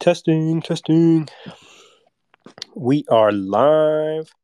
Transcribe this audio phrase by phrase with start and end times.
[0.00, 1.28] Testing, testing.
[2.74, 4.34] We are live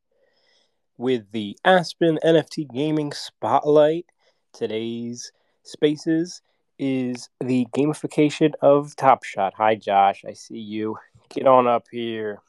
[0.98, 4.05] with the Aspen NFT Gaming Spotlight.
[4.53, 5.32] Today's
[5.62, 6.43] spaces
[6.79, 9.55] is the gamification of Top Shot.
[9.57, 10.27] Hi, Josh.
[10.29, 10.98] I see you.
[11.30, 12.43] Get on up here.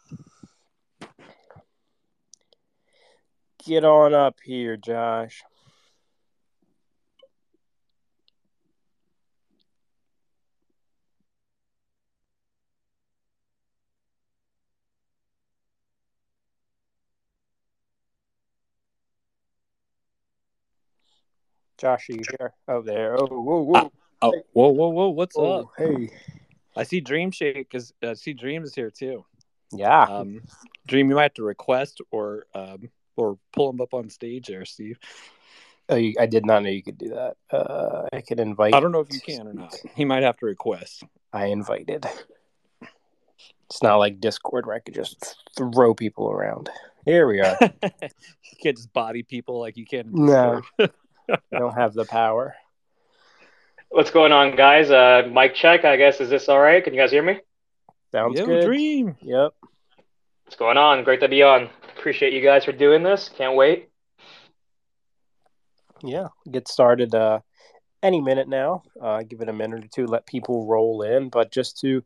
[3.66, 5.44] Get on up here, Josh.
[21.78, 22.54] Josh, are you here?
[22.68, 23.16] Oh, there.
[23.20, 23.80] Oh, whoa, whoa.
[23.80, 23.90] Uh,
[24.22, 25.10] oh, whoa, whoa, whoa!
[25.10, 25.68] What's whoa, up?
[25.78, 26.10] Hey.
[26.76, 27.94] I see Dream Shake is.
[28.04, 29.26] I see Dream is here too.
[29.72, 30.04] Yeah.
[30.04, 30.42] Um,
[30.88, 34.66] Dream, you might have to request or um or pull him up on stage there,
[34.66, 34.98] Steve.
[35.90, 37.38] Oh, you, I did not know you could do that.
[37.52, 38.74] Uh, I could invite.
[38.74, 39.76] I don't know if you can or not.
[39.96, 41.04] He might have to request.
[41.32, 42.06] I invited.
[43.70, 46.70] It's not like Discord where I could just throw people around.
[47.06, 47.58] Here we are.
[47.62, 50.10] you can't just body people like you can.
[50.14, 50.62] No.
[51.28, 51.42] Discord.
[51.54, 52.56] I don't have the power.
[53.90, 54.92] What's going on, guys?
[54.92, 55.86] Uh, mic check.
[55.86, 56.84] I guess is this all right?
[56.84, 57.40] Can you guys hear me?
[58.12, 58.66] Sounds Yo, good.
[58.66, 59.16] Dream.
[59.22, 59.54] Yep.
[60.46, 61.04] What's going on?
[61.04, 61.70] Great to be on.
[61.98, 63.30] Appreciate you guys for doing this.
[63.38, 63.90] Can't wait.
[66.04, 66.28] Yeah.
[66.52, 67.40] Get started uh,
[68.04, 68.84] any minute now.
[69.02, 70.06] Uh, give it a minute or two.
[70.06, 71.30] Let people roll in.
[71.30, 72.04] But just to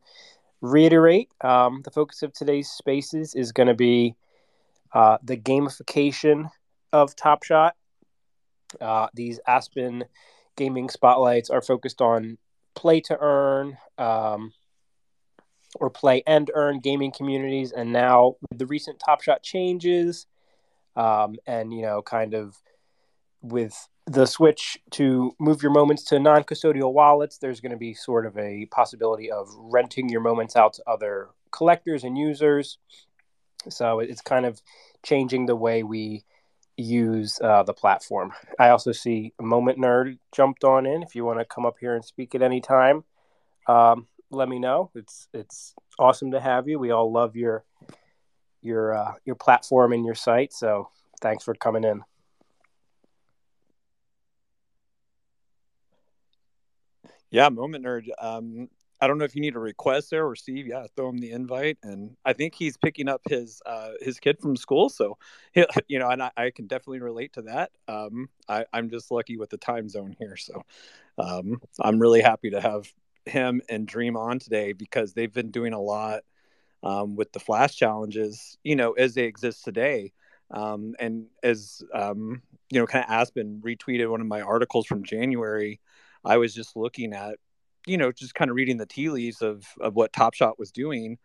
[0.60, 4.16] reiterate, um, the focus of today's spaces is going to be
[4.92, 6.50] uh, the gamification
[6.92, 7.74] of Top Shot.
[8.80, 10.04] Uh, these Aspen
[10.56, 12.38] gaming spotlights are focused on
[12.74, 14.52] play to earn um,
[15.80, 17.72] or play and earn gaming communities.
[17.72, 20.26] And now with the recent Top Shot changes,
[20.96, 22.56] um, and you know, kind of
[23.40, 27.94] with the switch to move your moments to non custodial wallets, there's going to be
[27.94, 32.78] sort of a possibility of renting your moments out to other collectors and users.
[33.68, 34.60] So it's kind of
[35.02, 36.24] changing the way we
[36.76, 38.32] use uh, the platform.
[38.58, 41.02] I also see Moment Nerd jumped on in.
[41.02, 43.04] If you want to come up here and speak at any time,
[43.66, 44.90] um, let me know.
[44.94, 46.78] It's it's awesome to have you.
[46.78, 47.64] We all love your
[48.62, 50.52] your uh, your platform and your site.
[50.52, 50.88] So
[51.20, 52.02] thanks for coming in.
[57.30, 58.08] Yeah, Moment Nerd.
[58.20, 58.68] Um,
[59.02, 60.68] I don't know if you need a request there or Steve.
[60.68, 64.38] Yeah, throw him the invite, and I think he's picking up his uh, his kid
[64.40, 64.88] from school.
[64.88, 65.18] So,
[65.52, 67.72] he, you know, and I, I can definitely relate to that.
[67.88, 70.62] Um, I, I'm just lucky with the time zone here, so
[71.18, 72.92] um, I'm really happy to have
[73.26, 76.20] him and Dream on today because they've been doing a lot
[76.84, 78.56] um, with the Flash challenges.
[78.62, 80.12] You know, as they exist today.
[80.52, 85.02] Um, and as um, you know, kind of Aspen retweeted one of my articles from
[85.02, 85.80] January.
[86.24, 87.36] I was just looking at,
[87.86, 90.72] you know, just kind of reading the tea leaves of of what Top Shot was
[90.72, 91.18] doing,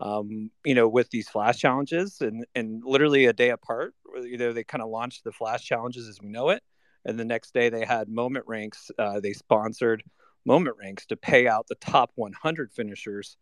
[0.00, 3.94] um, you know, with these flash challenges, and and literally a day apart.
[4.22, 6.62] You know, they kind of launched the flash challenges as we know it,
[7.04, 8.90] and the next day they had moment ranks.
[8.98, 10.02] Uh, they sponsored
[10.44, 13.36] moment ranks to pay out the top 100 finishers,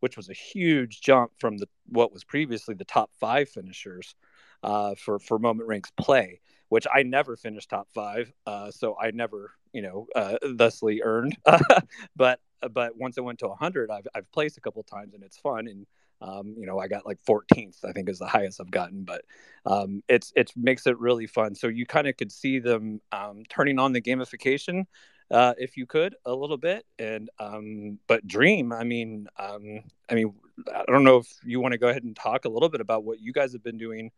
[0.00, 4.14] which was a huge jump from the what was previously the top five finishers
[4.62, 9.10] uh, for for moment ranks play which I never finished top five, uh, so I
[9.12, 11.36] never, you know, uh, thusly earned.
[12.16, 12.40] but
[12.72, 15.68] but once I went to 100, I've I've placed a couple times and it's fun.
[15.68, 15.86] And
[16.22, 19.04] um, you know, I got like 14th, I think is the highest I've gotten.
[19.04, 19.26] But
[19.66, 21.54] um, it's it makes it really fun.
[21.54, 24.86] So you kind of could see them um, turning on the gamification.
[25.30, 30.14] Uh, if you could a little bit and um, but dream i mean um, i
[30.14, 30.32] mean
[30.72, 33.02] i don't know if you want to go ahead and talk a little bit about
[33.02, 34.12] what you guys have been doing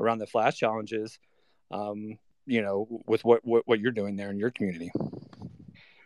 [0.00, 1.20] around the flash challenges
[1.70, 4.90] um, you know, with what, what what you're doing there in your community.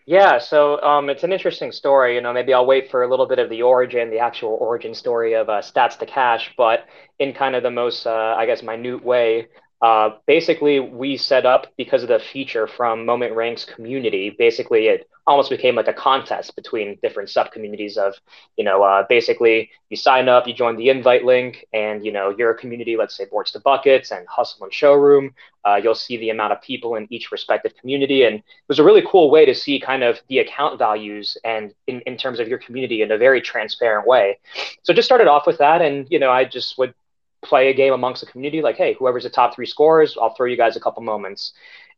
[0.05, 2.17] Yeah, so um, it's an interesting story.
[2.17, 4.95] You know, maybe I'll wait for a little bit of the origin, the actual origin
[4.95, 6.87] story of uh, Stats to Cash, but
[7.21, 9.47] in kind of the most, uh, I guess, minute way.
[9.81, 14.35] Uh, basically, we set up because of the feature from Moment Ranks community.
[14.37, 18.15] Basically, it almost became like a contest between different sub communities of,
[18.57, 22.31] you know, uh, basically you sign up, you join the invite link, and you know
[22.31, 25.35] your community, let's say Boards to Buckets and Hustle and Showroom.
[25.65, 28.85] Uh, you'll see the amount of people in each respective community, and it was a
[28.85, 32.49] really cool way to see kind of the account values and in, in terms of
[32.49, 34.39] your community in a very transparent way.
[34.83, 36.95] So just started off with that, and you know I just would
[37.43, 40.47] play a game amongst the community like hey whoever's the top three scorers i'll throw
[40.47, 41.53] you guys a couple moments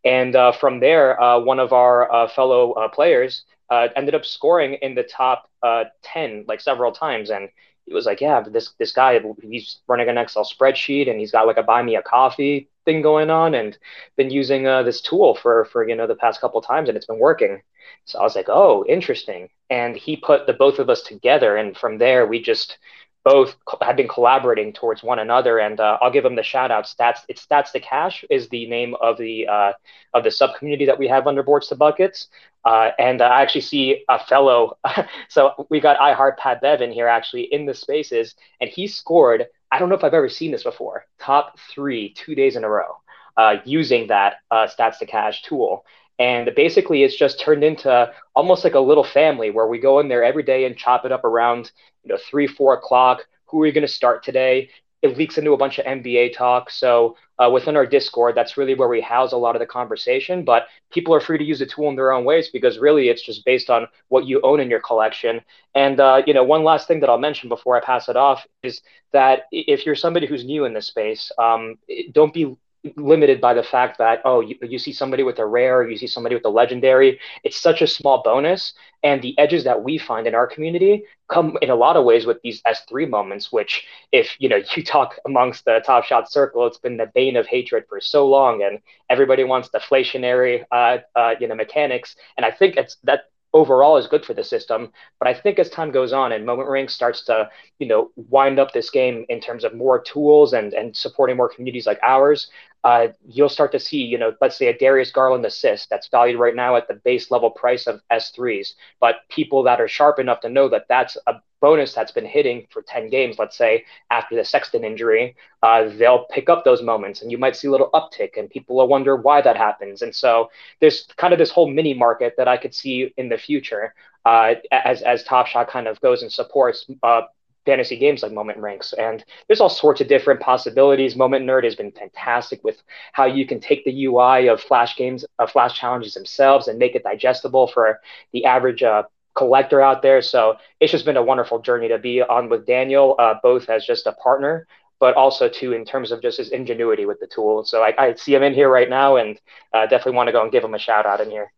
[0.05, 4.25] and uh, from there uh, one of our uh, fellow uh, players uh, ended up
[4.25, 7.49] scoring in the top uh, 10 like several times and
[7.87, 11.47] he was like, yeah, this this guy he's running an Excel spreadsheet and he's got
[11.47, 13.77] like a buy me a coffee thing going on and
[14.17, 17.19] been using this tool for for you know the past couple times and it's been
[17.19, 17.61] working.
[18.07, 19.51] So I was like, oh, interesting.
[19.69, 22.79] And he put the both of us together, and from there we just
[23.25, 25.59] both have been collaborating towards one another.
[25.59, 26.85] And uh, I'll give them the shout out.
[26.85, 29.73] Stats, it's Stats to Cash is the name of the uh,
[30.13, 32.29] of the sub community that we have under Boards to Buckets.
[32.65, 34.79] Uh, and I actually see a fellow.
[35.29, 39.47] so we got I Heart Pat Bevan here actually in the spaces, and he scored.
[39.71, 41.07] I don't know if I've ever seen this before.
[41.19, 42.97] Top three, two days in a row,
[43.37, 45.85] uh, using that uh, Stats to Cash tool.
[46.19, 50.09] And basically, it's just turned into almost like a little family where we go in
[50.09, 51.73] there every day and chop it up around,
[52.05, 53.27] you know, three, four o'clock.
[53.47, 54.71] Who are you going to start today?
[55.03, 56.71] It leaks into a bunch of NBA talk.
[56.71, 60.45] So uh, within our Discord, that's really where we house a lot of the conversation.
[60.45, 63.23] But people are free to use the tool in their own ways because really it's
[63.23, 65.41] just based on what you own in your collection.
[65.75, 68.47] And uh, you know, one last thing that I'll mention before I pass it off
[68.63, 68.81] is
[69.13, 71.77] that if you're somebody who's new in this space, um,
[72.13, 72.57] don't be
[72.97, 76.07] limited by the fact that oh you, you see somebody with a rare you see
[76.07, 77.19] somebody with a legendary.
[77.43, 78.75] It's such a small bonus.
[79.03, 82.27] And the edges that we find in our community come in a lot of ways
[82.27, 86.67] with these s3 moments which if you know you talk amongst the top shot circle
[86.67, 88.79] it's been the bane of hatred for so long and
[89.11, 92.17] everybody wants deflationary uh, uh, you know mechanics.
[92.37, 93.21] And i think it's that
[93.55, 94.93] overall is good for the system.
[95.19, 97.49] But I think as time goes on and Moment Ranks starts to,
[97.79, 101.49] you know, wind up this game in terms of more tools and and supporting more
[101.49, 102.51] communities like ours,
[102.83, 106.39] uh, you'll start to see, you know, let's say a Darius Garland assist that's valued
[106.39, 110.41] right now at the base level price of S3s, but people that are sharp enough
[110.41, 114.37] to know that that's a bonus that's been hitting for 10 games, let's say after
[114.37, 117.89] the Sexton injury, uh, they'll pick up those moments and you might see a little
[117.95, 120.03] uptick and people will wonder why that happens.
[120.03, 120.51] And so
[120.81, 123.95] there's kind of this whole mini market that I could see in the future
[124.27, 127.23] uh, as, as Top Shot kind of goes and supports uh,
[127.65, 128.93] fantasy games like Moment Ranks.
[128.93, 131.17] And there's all sorts of different possibilities.
[131.17, 132.83] Moment Nerd has been fantastic with
[133.15, 136.95] how you can take the UI of Flash games, of Flash challenges themselves, and make
[136.95, 138.01] it digestible for
[138.35, 140.23] the average uh, collector out there.
[140.23, 143.87] So it's just been a wonderful journey to be on with Daniel, uh, both as
[143.87, 144.67] just a partner.
[145.01, 147.65] But also too in terms of just his ingenuity with the tool.
[147.65, 149.39] So I, I see him in here right now, and
[149.73, 151.53] uh, definitely want to go and give him a shout out in here.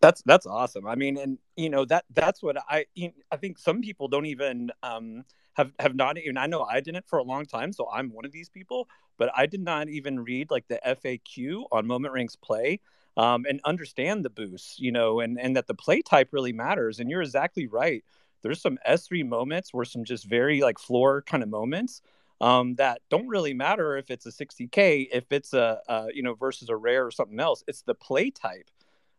[0.00, 0.86] That's that's awesome.
[0.86, 2.86] I mean, and you know that that's what I
[3.30, 6.36] I think some people don't even um, have have not even.
[6.38, 8.88] I know I didn't for a long time, so I'm one of these people.
[9.16, 12.80] But I did not even read like the FAQ on Moment Ranks Play
[13.16, 17.00] um, and understand the boosts, you know, and and that the play type really matters.
[17.00, 18.04] And you're exactly right.
[18.42, 22.02] There's some S3 moments where some just very like floor kind of moments
[22.40, 26.34] um, that don't really matter if it's a 60k, if it's a, a you know
[26.34, 27.62] versus a rare or something else.
[27.68, 28.68] It's the play type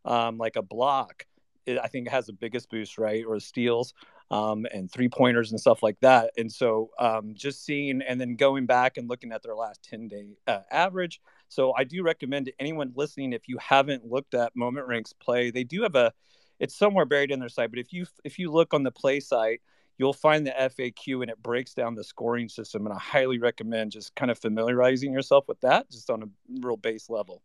[0.05, 1.25] um, like a block,
[1.65, 3.23] it, I think has the biggest boost, right?
[3.25, 3.93] Or steals
[4.31, 6.31] um, and three pointers and stuff like that.
[6.37, 10.07] And so um, just seeing and then going back and looking at their last 10
[10.07, 11.21] day uh, average.
[11.53, 15.51] So I do recommend to anyone listening, if you haven't looked at Moment Ranks play,
[15.51, 16.11] they do have a,
[16.59, 19.19] it's somewhere buried in their site, but if you if you look on the play
[19.19, 19.61] site,
[19.97, 22.85] you'll find the FAQ and it breaks down the scoring system.
[22.87, 26.27] And I highly recommend just kind of familiarizing yourself with that just on a
[26.65, 27.43] real base level.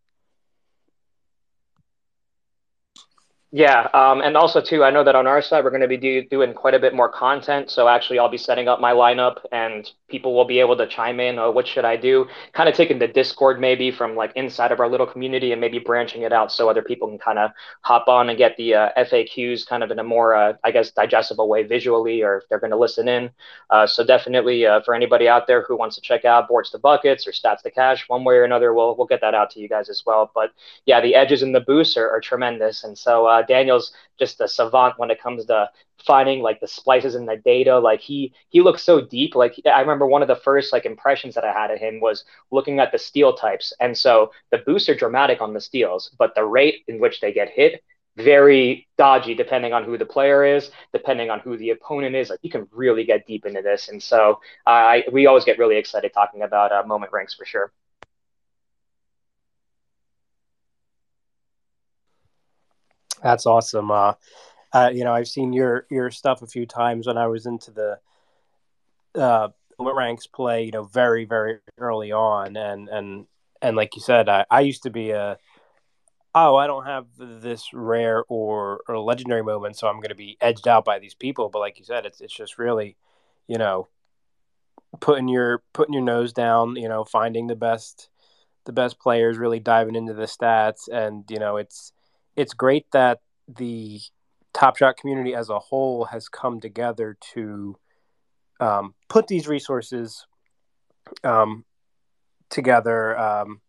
[3.51, 5.97] Yeah, um, and also too, I know that on our side we're going to be
[5.97, 7.71] do, doing quite a bit more content.
[7.71, 11.19] So actually, I'll be setting up my lineup, and people will be able to chime
[11.19, 11.39] in.
[11.39, 12.27] Oh, what should I do?
[12.53, 15.79] Kind of taking the Discord maybe from like inside of our little community, and maybe
[15.79, 17.51] branching it out so other people can kind of
[17.81, 20.91] hop on and get the uh, FAQs kind of in a more, uh, I guess,
[20.91, 23.31] digestible way visually, or if they're going to listen in.
[23.71, 26.79] Uh, so definitely uh, for anybody out there who wants to check out boards to
[26.79, 29.61] buckets or stats to cash, one way or another, we'll we'll get that out to
[29.61, 30.31] you guys as well.
[30.35, 30.51] But
[30.85, 33.38] yeah, the edges and the boosts are, are tremendous, and so.
[33.39, 35.71] Uh, uh, Daniel's just a savant when it comes to
[36.07, 37.79] finding like the splices in the data.
[37.79, 39.35] Like he he looks so deep.
[39.35, 42.25] Like I remember one of the first like impressions that I had of him was
[42.51, 46.35] looking at the steal types, and so the boosts are dramatic on the steals, but
[46.35, 47.83] the rate in which they get hit
[48.17, 52.31] very dodgy depending on who the player is, depending on who the opponent is.
[52.31, 55.77] Like you can really get deep into this, and so I we always get really
[55.77, 57.73] excited talking about uh, moment ranks for sure.
[63.23, 63.91] That's awesome.
[63.91, 64.15] Uh,
[64.73, 67.71] uh, you know, I've seen your your stuff a few times when I was into
[67.71, 67.99] the
[69.15, 69.49] uh,
[69.79, 70.65] ranks play.
[70.65, 73.27] You know, very very early on, and and
[73.63, 75.39] and like you said, I, I used to be a
[76.35, 80.37] oh, I don't have this rare or or legendary moment, so I'm going to be
[80.41, 81.49] edged out by these people.
[81.49, 82.97] But like you said, it's it's just really,
[83.47, 83.89] you know,
[85.01, 86.77] putting your putting your nose down.
[86.77, 88.09] You know, finding the best
[88.65, 91.93] the best players, really diving into the stats, and you know, it's
[92.39, 93.19] it's great that
[93.49, 94.01] the
[94.55, 97.77] Top Shot community as a whole has come together to
[98.61, 100.25] um, put these resources
[101.25, 101.65] um,
[102.49, 103.61] together um,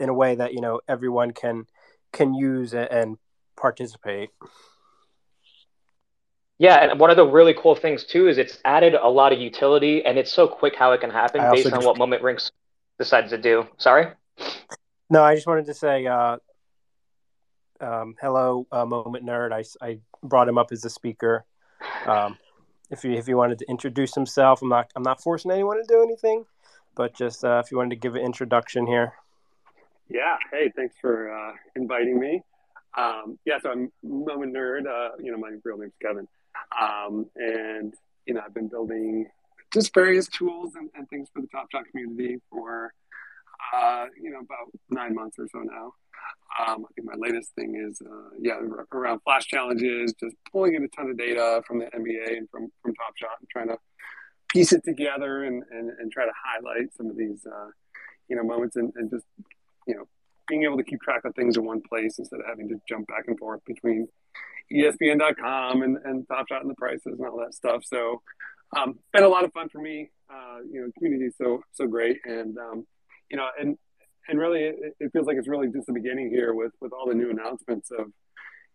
[0.00, 1.66] in a way that you know everyone can
[2.12, 3.16] can use and
[3.56, 4.30] participate.
[6.58, 9.38] Yeah, and one of the really cool things too is it's added a lot of
[9.38, 11.86] utility, and it's so quick how it can happen based on just...
[11.86, 12.50] what Moment Ranks
[12.98, 13.66] decides to do.
[13.76, 14.08] Sorry.
[15.10, 16.38] No, I just wanted to say uh,
[17.80, 19.52] um, hello, uh, Moment Nerd.
[19.52, 21.44] I, I brought him up as a speaker.
[22.06, 22.38] Um,
[22.90, 25.84] if you if you wanted to introduce himself, I'm not I'm not forcing anyone to
[25.86, 26.44] do anything,
[26.94, 29.12] but just uh, if you wanted to give an introduction here.
[30.08, 30.36] Yeah.
[30.52, 32.42] Hey, thanks for uh, inviting me.
[32.96, 34.86] Um, yeah, so I'm Moment Nerd.
[34.86, 36.28] Uh, you know, my real name's Kevin,
[36.80, 39.26] um, and you know, I've been building
[39.72, 42.92] just various tools and, and things for the Top Shot community for
[43.74, 45.92] uh, you know about nine months or so now.
[46.58, 48.58] Um, I think my latest thing is, uh, yeah,
[48.92, 52.72] around flash challenges, just pulling in a ton of data from the NBA and from,
[52.82, 53.76] from Top Shot and trying to
[54.48, 57.68] piece it together and, and, and try to highlight some of these, uh,
[58.28, 59.26] you know, moments and, and just,
[59.86, 60.04] you know,
[60.48, 63.06] being able to keep track of things in one place instead of having to jump
[63.08, 64.08] back and forth between
[64.72, 67.84] ESPN.com and, and Top Shot and the prices and all that stuff.
[67.84, 68.22] So,
[68.76, 70.10] um, been a lot of fun for me.
[70.30, 72.86] Uh, you know, community is so so great, and um,
[73.30, 73.76] you know, and
[74.28, 77.06] and really, it, it, feels like it's really just the beginning here with with all
[77.08, 78.06] the new announcements of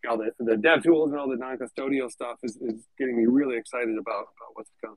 [0.03, 3.25] you know the, the dev tools and all the non-custodial stuff is, is getting me
[3.25, 4.95] really excited about about what's to come.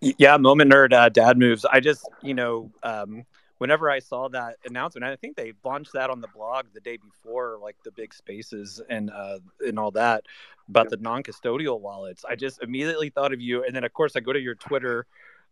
[0.00, 1.66] Yeah, moment nerd, uh, dad moves.
[1.66, 3.26] I just, you know, um,
[3.58, 6.96] whenever I saw that announcement, I think they launched that on the blog the day
[6.96, 10.24] before, like the big spaces and uh, and all that
[10.68, 12.24] about the non-custodial wallets.
[12.24, 15.06] I just immediately thought of you, and then of course I go to your Twitter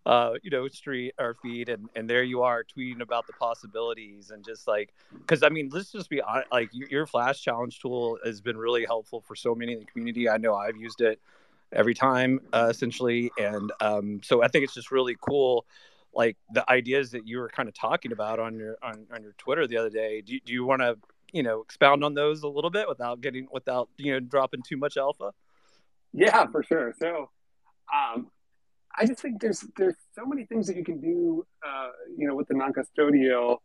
[0.07, 4.31] uh, you know, street or feed, and and there you are tweeting about the possibilities
[4.31, 8.19] and just like, because I mean, let's just be honest, like your flash challenge tool
[8.25, 10.29] has been really helpful for so many in the community.
[10.29, 11.21] I know I've used it
[11.73, 15.67] every time uh, essentially, and um, so I think it's just really cool.
[16.15, 19.35] Like the ideas that you were kind of talking about on your on, on your
[19.37, 20.23] Twitter the other day.
[20.23, 20.97] Do, do you want to
[21.33, 24.77] you know expound on those a little bit without getting without you know dropping too
[24.79, 25.33] much alpha?
[26.15, 26.95] Yeah, for sure.
[26.99, 27.29] So
[27.93, 28.31] um,
[28.99, 32.35] I just think there's there's so many things that you can do, uh, you know,
[32.35, 33.59] with the non-custodial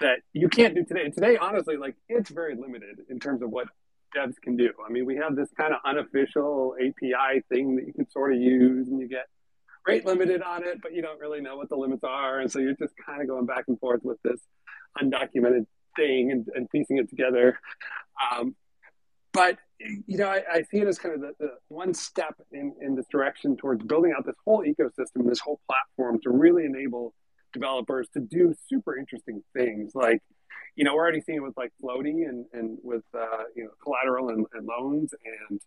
[0.00, 1.04] that you can't do today.
[1.04, 3.68] And today, honestly, like it's very limited in terms of what
[4.16, 4.70] devs can do.
[4.84, 8.40] I mean, we have this kind of unofficial API thing that you can sort of
[8.40, 9.26] use, and you get
[9.86, 12.58] rate limited on it, but you don't really know what the limits are, and so
[12.58, 14.40] you're just kind of going back and forth with this
[15.00, 17.58] undocumented thing and, and piecing it together.
[18.32, 18.54] Um,
[19.32, 19.58] but
[20.06, 22.94] you know, I, I, see it as kind of the, the one step in, in
[22.94, 27.14] this direction towards building out this whole ecosystem, this whole platform to really enable
[27.52, 29.92] developers to do super interesting things.
[29.94, 30.20] Like,
[30.76, 33.70] you know, we're already seeing it with like floating and, and with, uh, you know,
[33.82, 35.12] collateral and, and, loans.
[35.48, 35.60] And,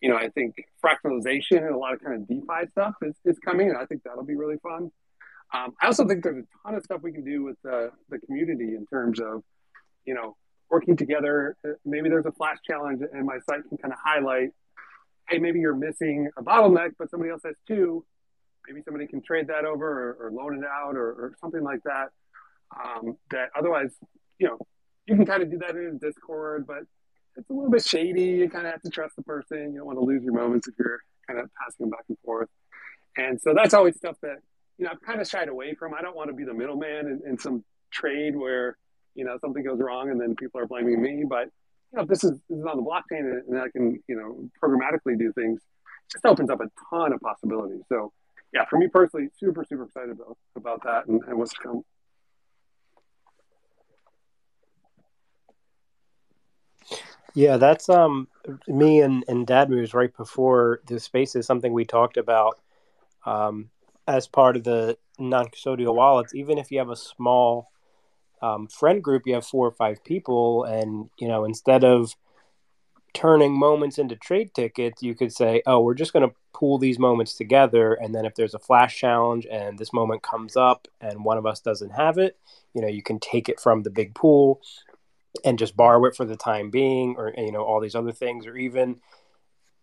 [0.00, 3.38] you know, I think fractionalization and a lot of kind of DeFi stuff is, is
[3.40, 3.68] coming.
[3.68, 4.90] And I think that'll be really fun.
[5.52, 8.18] Um, I also think there's a ton of stuff we can do with the, the
[8.20, 9.42] community in terms of,
[10.04, 10.36] you know,
[10.70, 11.56] working together.
[11.84, 14.50] Maybe there's a flash challenge and my site can kind of highlight,
[15.28, 18.04] hey, maybe you're missing a bottleneck, but somebody else has two.
[18.66, 21.82] Maybe somebody can trade that over or, or loan it out or, or, something like
[21.84, 22.08] that.
[22.76, 23.94] Um, that otherwise,
[24.38, 24.58] you know,
[25.06, 26.82] you can kind of do that in Discord, but
[27.36, 28.24] it's a little bit shady.
[28.24, 29.72] You kind of have to trust the person.
[29.72, 32.18] You don't want to lose your moments if you're kind of passing them back and
[32.24, 32.48] forth.
[33.16, 34.36] And so that's always stuff that,
[34.76, 35.94] you know, I've kind of shied away from.
[35.94, 38.76] I don't want to be the middleman in, in some trade where
[39.18, 41.50] you know something goes wrong and then people are blaming me but
[41.92, 44.48] you know this is this is on the blockchain and, and i can you know
[44.62, 45.60] programmatically do things.
[45.60, 47.82] It just opens up a ton of possibilities.
[47.88, 48.12] So
[48.54, 51.82] yeah for me personally super super excited about about that and, and what's to come.
[57.34, 58.28] Yeah that's um
[58.68, 62.60] me and and dad moves right before the space is something we talked about
[63.26, 63.70] um
[64.06, 66.34] as part of the non-custodial wallets.
[66.34, 67.70] Even if you have a small
[68.42, 72.14] um, friend group, you have four or five people, and you know instead of
[73.14, 76.98] turning moments into trade tickets, you could say, "Oh, we're just going to pool these
[76.98, 81.24] moments together, and then if there's a flash challenge and this moment comes up and
[81.24, 82.36] one of us doesn't have it,
[82.74, 84.60] you know, you can take it from the big pool
[85.44, 88.46] and just borrow it for the time being, or you know, all these other things,
[88.46, 89.00] or even."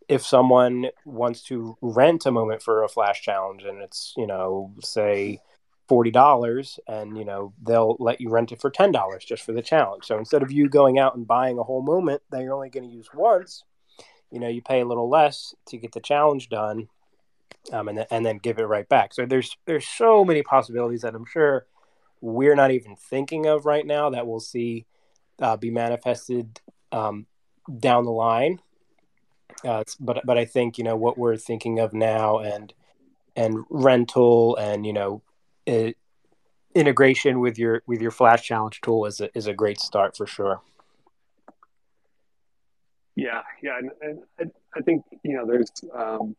[0.07, 4.71] If someone wants to rent a moment for a flash challenge and it's, you know,
[4.81, 5.39] say
[5.87, 9.51] forty dollars, and you know they'll let you rent it for ten dollars just for
[9.51, 10.05] the challenge.
[10.05, 12.89] So instead of you going out and buying a whole moment that you're only going
[12.89, 13.63] to use once,
[14.31, 16.87] you know you pay a little less to get the challenge done,
[17.71, 19.13] um, and then and then give it right back.
[19.13, 21.65] So there's there's so many possibilities that I'm sure
[22.21, 24.85] we're not even thinking of right now that we'll see
[25.41, 26.59] uh, be manifested
[26.91, 27.27] um,
[27.79, 28.59] down the line.
[29.63, 32.73] Uh, but but I think you know what we're thinking of now and
[33.35, 35.21] and rental and you know
[35.67, 35.91] uh,
[36.75, 40.27] integration with your with your flash challenge tool is a, is a great start for
[40.27, 40.61] sure.
[43.15, 46.35] Yeah yeah and, and I, think you know there's um,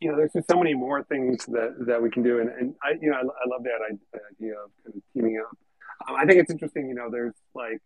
[0.00, 2.40] you know there's just so many more things that that we can do.
[2.40, 3.80] And, and i you know I, I love that
[4.38, 5.56] idea of kind of teaming up.
[6.08, 7.80] Um, i think it's interesting you know there's like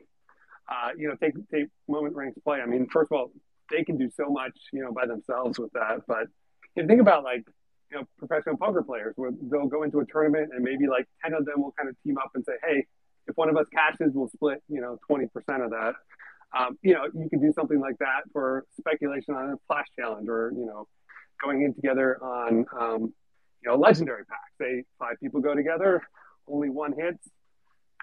[0.69, 2.61] uh, you know take take moment ranks play.
[2.61, 3.31] I mean first of all
[3.71, 6.01] they can do so much you know by themselves with that.
[6.09, 6.27] But
[6.75, 7.45] you can think about like
[7.91, 11.35] you know, professional poker players where they'll go into a tournament and maybe like 10
[11.35, 12.87] of them will kind of team up and say, Hey,
[13.27, 15.25] if one of us cashes, we'll split, you know, 20%
[15.65, 15.95] of that.
[16.57, 20.29] Um, you know, you can do something like that for speculation on a flash challenge
[20.29, 20.89] or, you know,
[21.43, 23.15] going in together on, um,
[23.63, 24.39] you know, legendary pack.
[24.61, 26.03] Say five people go together,
[26.49, 27.29] only one hits.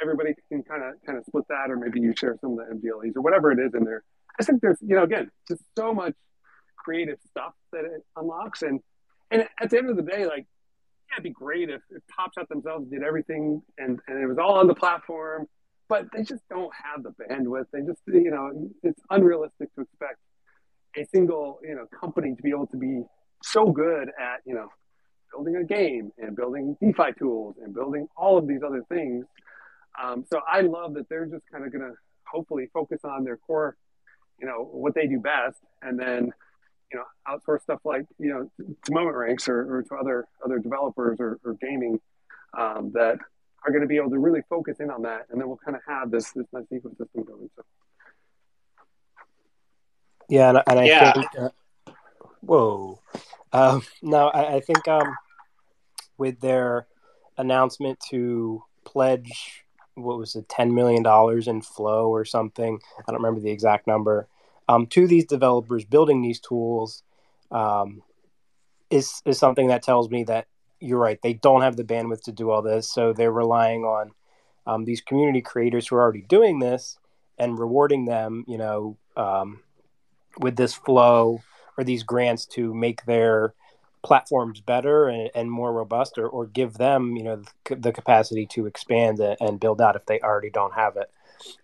[0.01, 2.75] Everybody can kind of kind of split that, or maybe you share some of the
[2.75, 4.03] MDLEs or whatever it is in there.
[4.39, 6.13] I think there's, you know, again, just so much
[6.77, 8.79] creative stuff that it unlocks, and
[9.31, 10.45] and at the end of the day, like,
[11.09, 14.37] yeah, it'd be great if, if Top Shot themselves did everything and, and it was
[14.37, 15.47] all on the platform,
[15.87, 17.65] but they just don't have the bandwidth.
[17.71, 20.19] They just, you know, it's unrealistic to expect
[20.97, 23.03] a single, you know, company to be able to be
[23.43, 24.67] so good at, you know,
[25.31, 29.25] building a game and building DeFi tools and building all of these other things.
[30.01, 31.93] Um, so I love that they're just kind of going to
[32.25, 33.77] hopefully focus on their core,
[34.39, 36.31] you know, what they do best, and then
[36.91, 38.49] you know outsource stuff like you know
[38.83, 41.99] to moment ranks or, or to other other developers or, or gaming
[42.57, 43.17] um, that
[43.65, 45.75] are going to be able to really focus in on that and then we'll kind
[45.75, 47.63] of have this this nice ecosystem going so
[50.29, 51.13] yeah and, and i yeah.
[51.13, 51.49] think uh,
[52.41, 52.99] whoa
[53.53, 55.15] um, no I, I think um,
[56.17, 56.87] with their
[57.37, 59.63] announcement to pledge
[59.95, 63.87] what was it 10 million dollars in flow or something i don't remember the exact
[63.87, 64.27] number
[64.67, 67.03] um, to these developers building these tools
[67.51, 68.01] um,
[68.89, 70.47] is is something that tells me that
[70.79, 71.19] you're right.
[71.21, 74.11] They don't have the bandwidth to do all this, so they're relying on
[74.65, 76.99] um, these community creators who are already doing this
[77.37, 79.61] and rewarding them, you know, um,
[80.39, 81.41] with this flow
[81.77, 83.53] or these grants to make their
[84.03, 88.45] platforms better and, and more robust or, or give them you know the, the capacity
[88.45, 91.11] to expand and, and build out if they already don't have it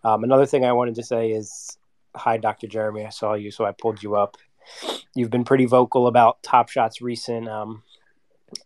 [0.04, 1.78] um, another thing i wanted to say is
[2.16, 2.68] hi, Dr.
[2.68, 4.38] Jeremy, I saw you, so I pulled you up.
[5.16, 7.84] You've been pretty vocal about Top Shot's recent um,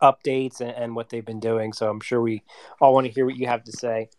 [0.01, 2.43] updates and, and, what they've been doing, so I'm sure we
[2.79, 4.09] all want to hear what you have to say.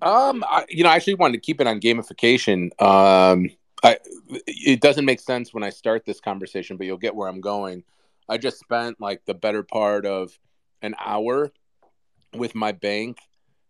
[0.00, 2.70] Um, I, you know, I actually wanted to keep it on gamification.
[2.82, 3.50] Um,
[3.82, 3.98] I,
[4.46, 7.84] it doesn't make sense when I start this conversation, but you'll get where I'm going.
[8.28, 10.38] I just spent like the better part of
[10.80, 11.52] an hour
[12.34, 13.18] with my bank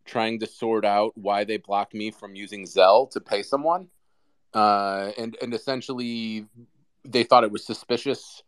[0.05, 3.89] trying to sort out why they blocked me from using Zelle to pay someone.
[4.55, 6.47] Uh, and, and essentially,
[7.05, 8.43] they thought it was suspicious.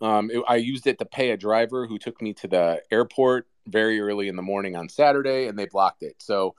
[0.00, 3.46] Um, it, I used it to pay a driver who took me to the airport
[3.66, 6.16] very early in the morning on Saturday, and they blocked it.
[6.18, 6.54] So,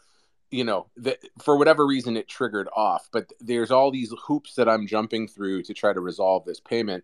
[0.52, 3.10] you know, the, for whatever reason, it triggered off.
[3.12, 7.04] But there's all these hoops that I'm jumping through to try to resolve this payment.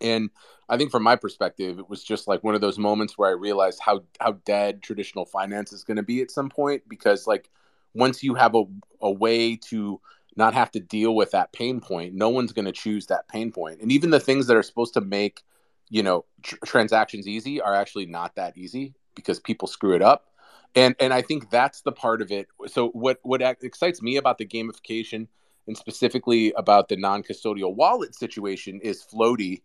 [0.00, 0.30] And
[0.68, 3.32] I think from my perspective, it was just like one of those moments where I
[3.32, 7.50] realized how how dead traditional finance is going to be at some point because like
[7.94, 8.64] once you have a,
[9.00, 10.00] a way to
[10.36, 13.50] not have to deal with that pain point, no one's going to choose that pain
[13.52, 13.80] point.
[13.80, 15.42] And even the things that are supposed to make
[15.88, 20.26] you know tr- transactions easy are actually not that easy because people screw it up.
[20.74, 22.48] And and I think that's the part of it.
[22.66, 25.28] So what what excites me about the gamification
[25.66, 29.62] and specifically about the non-custodial wallet situation is floaty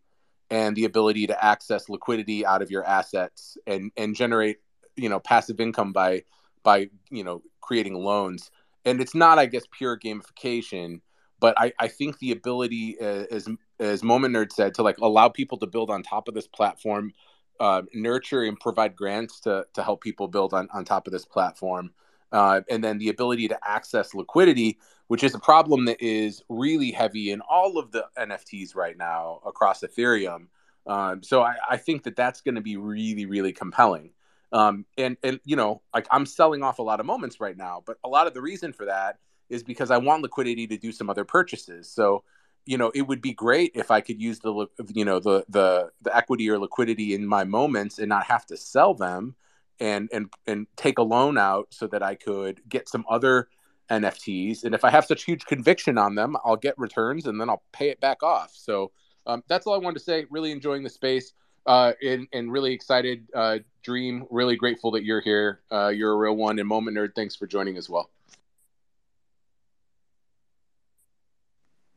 [0.52, 4.58] and the ability to access liquidity out of your assets and and generate
[4.96, 6.24] you know passive income by
[6.62, 8.52] by you know creating loans.
[8.84, 11.02] And it's not i guess pure gamification
[11.40, 13.48] but i i think the ability uh, as
[13.80, 17.12] as moment nerd said to like allow people to build on top of this platform
[17.60, 21.26] uh, nurture and provide grants to to help people build on on top of this
[21.26, 21.92] platform
[22.32, 26.92] uh, and then the ability to access liquidity, which is a problem that is really
[26.92, 30.48] heavy in all of the NFTs right now across Ethereum.
[30.88, 34.12] Um, so I, I, think that that's going to be really, really compelling.
[34.52, 37.84] Um, and and you know, like I'm selling off a lot of moments right now,
[37.86, 40.92] but a lot of the reason for that is because I want liquidity to do
[40.92, 41.90] some other purchases.
[41.90, 42.24] So
[42.66, 45.92] you know, it would be great if I could use the you know the the
[46.02, 49.36] the equity or liquidity in my moments and not have to sell them
[49.82, 53.50] and and and take a loan out so that I could get some other
[53.90, 54.64] NFTs.
[54.64, 57.64] And if I have such huge conviction on them, I'll get returns and then I'll
[57.74, 58.52] pay it back off.
[58.54, 58.92] So
[59.26, 60.26] um, that's all I wanted to say.
[60.30, 61.34] Really enjoying the space
[61.66, 63.28] uh, and, and really excited.
[63.36, 65.62] Uh, Dream, really grateful that you're here.
[65.72, 66.60] Uh, you're a real one.
[66.60, 68.10] And Moment Nerd, thanks for joining as well.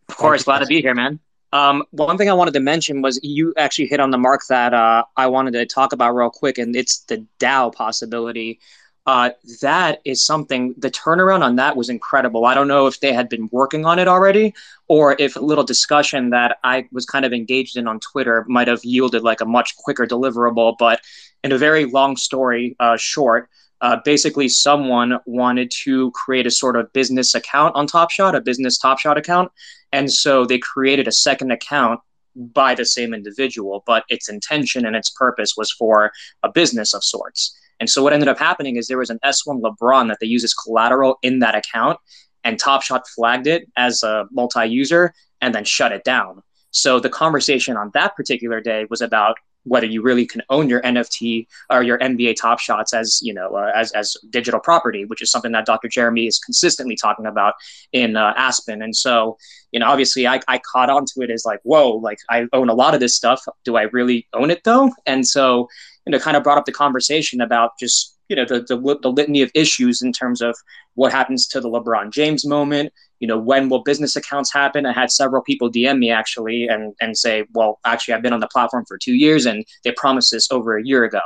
[0.09, 1.21] Of course, glad to be here, man.
[1.55, 4.75] Um, one thing I wanted to mention was you actually hit on the mark that
[4.75, 8.59] uh, I wanted to talk about real quick, and it's the DAO possibility.
[9.07, 12.45] Uh, that is something, the turnaround on that was incredible.
[12.45, 14.53] I don't know if they had been working on it already
[14.89, 18.67] or if a little discussion that I was kind of engaged in on Twitter might
[18.67, 20.75] have yielded like a much quicker deliverable.
[20.77, 21.03] But
[21.45, 23.49] in a very long story uh, short,
[23.85, 28.41] uh, basically someone wanted to create a sort of business account on Top Shot, a
[28.41, 29.53] business Top Shot account.
[29.93, 32.01] And so they created a second account
[32.35, 37.05] by the same individual, but its intention and its purpose was for a business of
[37.05, 37.55] sorts.
[37.79, 40.45] And so what ended up happening is there was an S1 LeBron that they use
[40.45, 41.99] as collateral in that account,
[42.43, 46.43] and Top Shot flagged it as a multi-user and then shut it down.
[46.71, 50.81] So the conversation on that particular day was about whether you really can own your
[50.83, 55.23] NFT or your NBA Top Shots as you know uh, as as digital property, which
[55.23, 55.89] is something that Dr.
[55.89, 57.55] Jeremy is consistently talking about
[57.93, 58.83] in uh, Aspen.
[58.83, 59.37] And so,
[59.73, 62.69] you know, obviously, I, I caught on to it as like, whoa, like I own
[62.69, 63.43] a lot of this stuff.
[63.65, 64.91] Do I really own it though?
[65.07, 65.69] And so,
[66.07, 69.11] you know, kind of brought up the conversation about just you know the, the, the
[69.11, 70.57] litany of issues in terms of
[70.95, 72.93] what happens to the LeBron James moment.
[73.21, 74.85] You know, when will business accounts happen?
[74.85, 78.41] I had several people DM me actually and and say, well, actually, I've been on
[78.41, 81.23] the platform for two years, and they promised this over a year ago.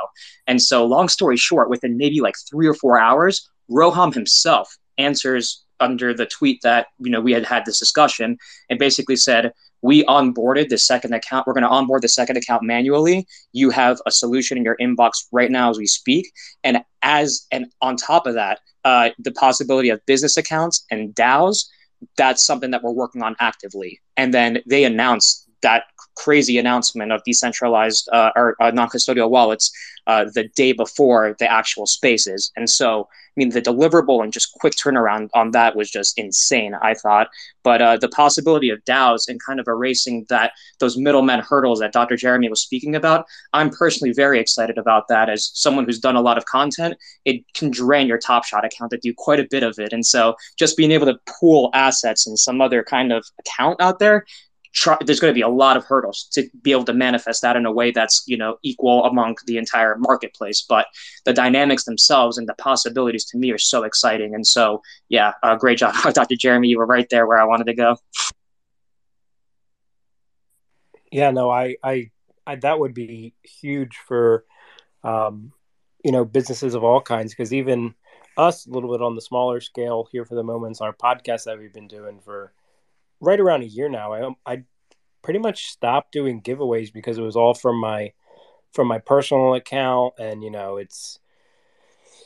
[0.47, 5.63] And so, long story short, within maybe like three or four hours, Roham himself answers
[5.79, 8.37] under the tweet that you know we had had this discussion
[8.69, 11.47] and basically said we onboarded the second account.
[11.47, 13.25] We're going to onboard the second account manually.
[13.53, 16.31] You have a solution in your inbox right now as we speak.
[16.63, 21.65] And as and on top of that, uh, the possibility of business accounts and DAOs,
[22.17, 24.01] that's something that we're working on actively.
[24.17, 25.83] And then they announced that
[26.19, 29.71] crazy announcement of decentralized uh, or uh, non-custodial wallets
[30.05, 32.51] uh, the day before the actual spaces.
[32.57, 36.73] And so, I mean, the deliverable and just quick turnaround on that was just insane.
[36.81, 37.29] I thought,
[37.63, 41.93] but uh, the possibility of DAOs and kind of erasing that those middlemen hurdles that
[41.93, 42.17] Dr.
[42.17, 45.29] Jeremy was speaking about, I'm personally very excited about that.
[45.29, 48.91] As someone who's done a lot of content, it can drain your Top Shot account
[48.91, 49.93] to do quite a bit of it.
[49.93, 53.99] And so, just being able to pool assets in some other kind of account out
[53.99, 54.25] there
[54.73, 57.55] try, there's going to be a lot of hurdles to be able to manifest that
[57.55, 60.65] in a way that's you know equal among the entire marketplace.
[60.67, 60.87] But
[61.25, 64.35] the dynamics themselves and the possibilities to me are so exciting.
[64.35, 66.67] And so yeah uh, great job dr jeremy.
[66.67, 67.97] You were right there where i wanted to go.
[71.11, 72.11] Yeah no i i,
[72.45, 74.45] I that would be huge for
[75.03, 75.51] um
[76.03, 77.95] you know businesses of all kinds because even
[78.37, 81.57] us a little bit on the smaller scale here for the moments our podcast that
[81.57, 82.53] we've been doing for
[83.19, 84.13] right around a year now.
[84.13, 84.63] I I
[85.21, 88.13] pretty much stopped doing giveaways because it was all from my
[88.71, 91.19] from my personal account, and you know it's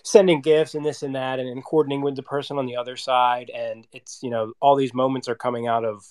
[0.03, 2.97] sending gifts and this and that, and, and coordinating with the person on the other
[2.97, 6.03] side, and it's you know all these moments are coming out of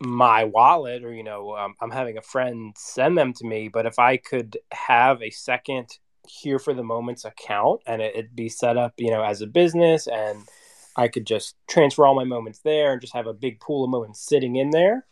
[0.00, 3.84] my wallet or you know um, i'm having a friend send them to me but
[3.84, 8.48] if i could have a second here for the moments account and it, would be
[8.48, 10.38] set up you know as a business and
[10.98, 13.90] I could just transfer all my moments there and just have a big pool of
[13.90, 15.06] moments sitting in there.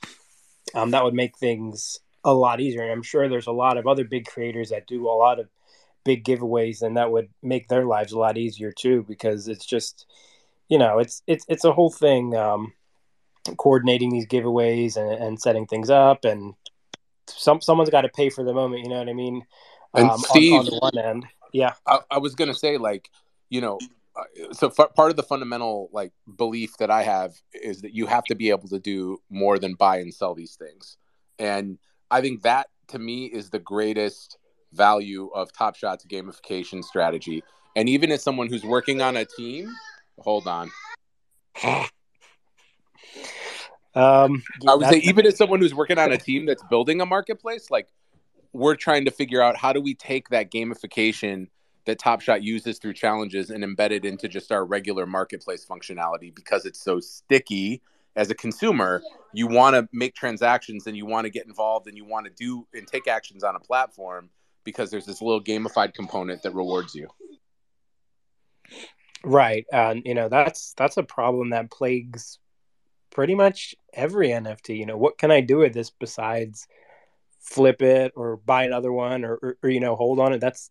[0.74, 2.82] Um, that would make things a lot easier.
[2.82, 5.48] And I'm sure there's a lot of other big creators that do a lot of
[6.04, 10.06] big giveaways, and that would make their lives a lot easier too, because it's just,
[10.68, 12.36] you know, it's it's it's a whole thing.
[12.36, 12.72] Um,
[13.58, 16.54] coordinating these giveaways and, and setting things up, and
[17.28, 18.82] some someone's got to pay for the moment.
[18.82, 19.44] You know what I mean?
[19.94, 21.74] And um, Steve, on, on the one end, yeah.
[21.86, 23.08] I, I was gonna say like,
[23.48, 23.78] you know,
[24.52, 28.24] so f- part of the fundamental like belief that I have is that you have
[28.24, 30.96] to be able to do more than buy and sell these things,
[31.38, 31.78] and
[32.10, 34.38] I think that to me is the greatest
[34.72, 37.42] value of Top Shot's gamification strategy.
[37.74, 39.70] And even as someone who's working on a team,
[40.18, 40.70] hold on.
[43.96, 47.06] Um, I would say even as someone who's working on a team that's building a
[47.06, 47.88] marketplace, like
[48.52, 51.48] we're trying to figure out how do we take that gamification
[51.86, 56.66] that Top Shot uses through challenges and embedded into just our regular marketplace functionality because
[56.66, 57.80] it's so sticky
[58.16, 59.02] as a consumer.
[59.32, 62.32] You want to make transactions and you want to get involved and you want to
[62.32, 64.30] do and take actions on a platform
[64.64, 67.08] because there's this little gamified component that rewards you.
[69.24, 69.64] Right.
[69.72, 72.38] And you know, that's that's a problem that plagues
[73.10, 74.76] pretty much every NFT.
[74.76, 76.66] You know, what can I do with this besides
[77.40, 80.40] flip it or buy another one or, or, or you know, hold on it?
[80.40, 80.70] That's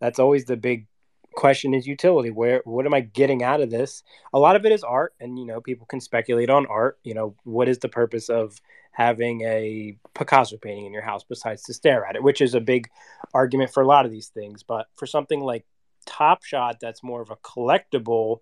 [0.00, 0.86] that's always the big
[1.34, 2.30] question is utility.
[2.30, 4.02] Where what am i getting out of this?
[4.32, 6.98] A lot of it is art and you know people can speculate on art.
[7.04, 8.60] You know what is the purpose of
[8.92, 12.22] having a picasso painting in your house besides to stare at it?
[12.22, 12.88] Which is a big
[13.32, 14.62] argument for a lot of these things.
[14.62, 15.64] But for something like
[16.06, 18.40] top shot that's more of a collectible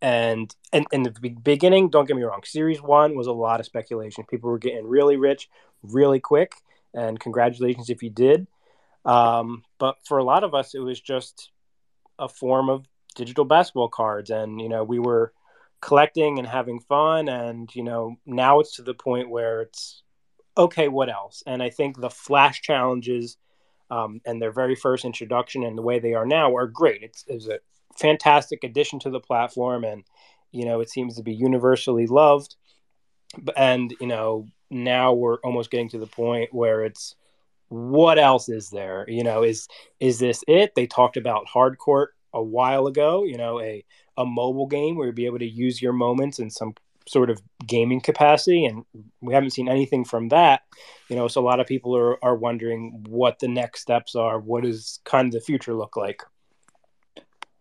[0.00, 1.10] and and in the
[1.42, 4.24] beginning, don't get me wrong, Series One was a lot of speculation.
[4.24, 5.48] People were getting really rich
[5.82, 6.54] really quick,
[6.94, 8.46] and congratulations if you did.
[9.04, 11.50] Um, but for a lot of us, it was just
[12.18, 15.32] a form of digital basketball cards, and you know we were
[15.80, 20.02] collecting and having fun, and you know now it's to the point where it's
[20.56, 21.42] okay, what else?
[21.46, 23.36] And I think the flash challenges
[23.90, 27.02] um, and their very first introduction and the way they are now are great.
[27.02, 27.58] It's, it's a
[27.98, 30.04] fantastic addition to the platform, and
[30.52, 32.56] you know it seems to be universally loved.
[33.56, 37.16] And you know now we're almost getting to the point where it's
[37.68, 39.04] what else is there?
[39.08, 39.68] You know, is
[40.00, 40.74] is this it?
[40.74, 43.24] They talked about hardcourt a while ago.
[43.24, 43.84] You know, a
[44.16, 46.74] a mobile game where you'd be able to use your moments in some
[47.06, 48.82] sort of gaming capacity and
[49.20, 50.62] we haven't seen anything from that
[51.10, 54.38] you know so a lot of people are, are wondering what the next steps are
[54.38, 56.22] what does kind of the future look like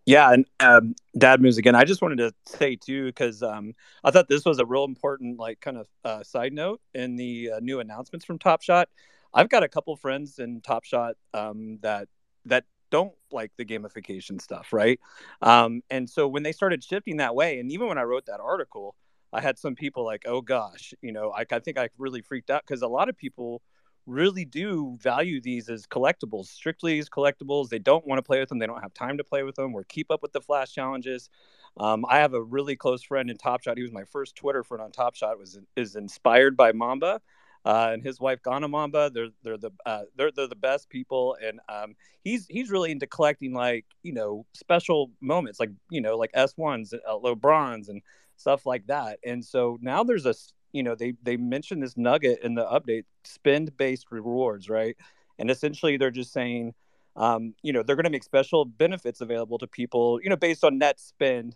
[0.05, 1.75] yeah, and um, Dad moves again.
[1.75, 5.39] I just wanted to say too, because um, I thought this was a real important,
[5.39, 8.89] like, kind of uh, side note in the uh, new announcements from Top Shot.
[9.33, 12.07] I've got a couple friends in Top Shot um, that
[12.45, 14.99] that don't like the gamification stuff, right?
[15.41, 18.39] Um, and so when they started shifting that way, and even when I wrote that
[18.39, 18.95] article,
[19.31, 22.49] I had some people like, "Oh gosh," you know, I, I think I really freaked
[22.49, 23.61] out because a lot of people
[24.05, 27.69] really do value these as collectibles, strictly as collectibles.
[27.69, 28.59] They don't want to play with them.
[28.59, 31.29] They don't have time to play with them or keep up with the flash challenges.
[31.77, 33.77] Um, I have a really close friend in Top Shot.
[33.77, 35.39] He was my first Twitter friend on Top Shot.
[35.39, 37.21] Was is inspired by Mamba.
[37.65, 39.09] Uh, and his wife Ghana Mamba.
[39.09, 43.07] They're they're the uh, they're they're the best people, and um, he's he's really into
[43.07, 48.01] collecting like you know special moments, like you know like S ones, uh, LeBrons, and
[48.35, 49.19] stuff like that.
[49.25, 50.33] And so now there's a
[50.73, 54.97] you know they they mentioned this nugget in the update spend based rewards right
[55.39, 56.73] and essentially they're just saying
[57.15, 60.63] um, you know they're going to make special benefits available to people you know based
[60.63, 61.55] on net spend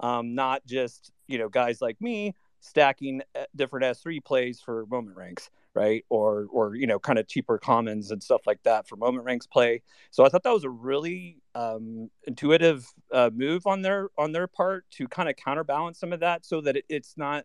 [0.00, 5.16] um, not just you know guys like me stacking uh, different s3 plays for moment
[5.16, 8.96] ranks right or or you know kind of cheaper commons and stuff like that for
[8.96, 13.82] moment ranks play so i thought that was a really um, intuitive uh, move on
[13.82, 17.14] their on their part to kind of counterbalance some of that so that it, it's
[17.16, 17.44] not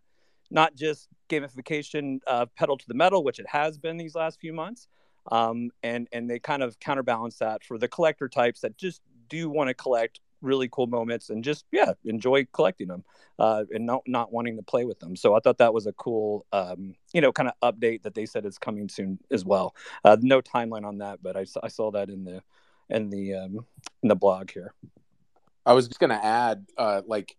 [0.54, 4.54] not just gamification uh, pedal to the metal, which it has been these last few
[4.54, 4.88] months.
[5.32, 9.50] Um, and and they kind of counterbalance that for the collector types that just do
[9.50, 13.04] want to collect really cool moments and just yeah enjoy collecting them
[13.40, 15.16] uh, and not not wanting to play with them.
[15.16, 18.26] So I thought that was a cool um, you know kind of update that they
[18.26, 19.76] said is coming soon as well.
[20.04, 22.44] Uh, no timeline on that, but I, I saw that in the
[22.90, 23.66] in the um,
[24.02, 24.74] in the blog here.
[25.66, 27.36] I was just gonna add uh, like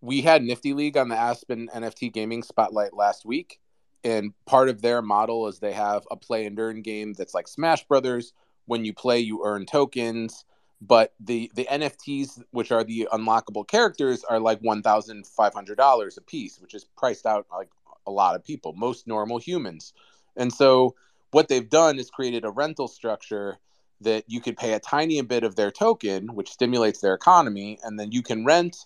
[0.00, 3.58] we had Nifty League on the Aspen NFT Gaming Spotlight last week,
[4.04, 7.48] and part of their model is they have a play and earn game that's like
[7.48, 8.32] Smash Brothers.
[8.66, 10.44] When you play, you earn tokens,
[10.86, 15.76] but the the NFTs, which are the unlockable characters, are like one thousand five hundred
[15.76, 17.70] dollars a piece, which is priced out like
[18.06, 19.92] a lot of people, most normal humans.
[20.36, 20.94] And so
[21.30, 23.58] what they've done is created a rental structure
[24.00, 27.98] that you could pay a tiny bit of their token, which stimulates their economy, and
[27.98, 28.76] then you can rent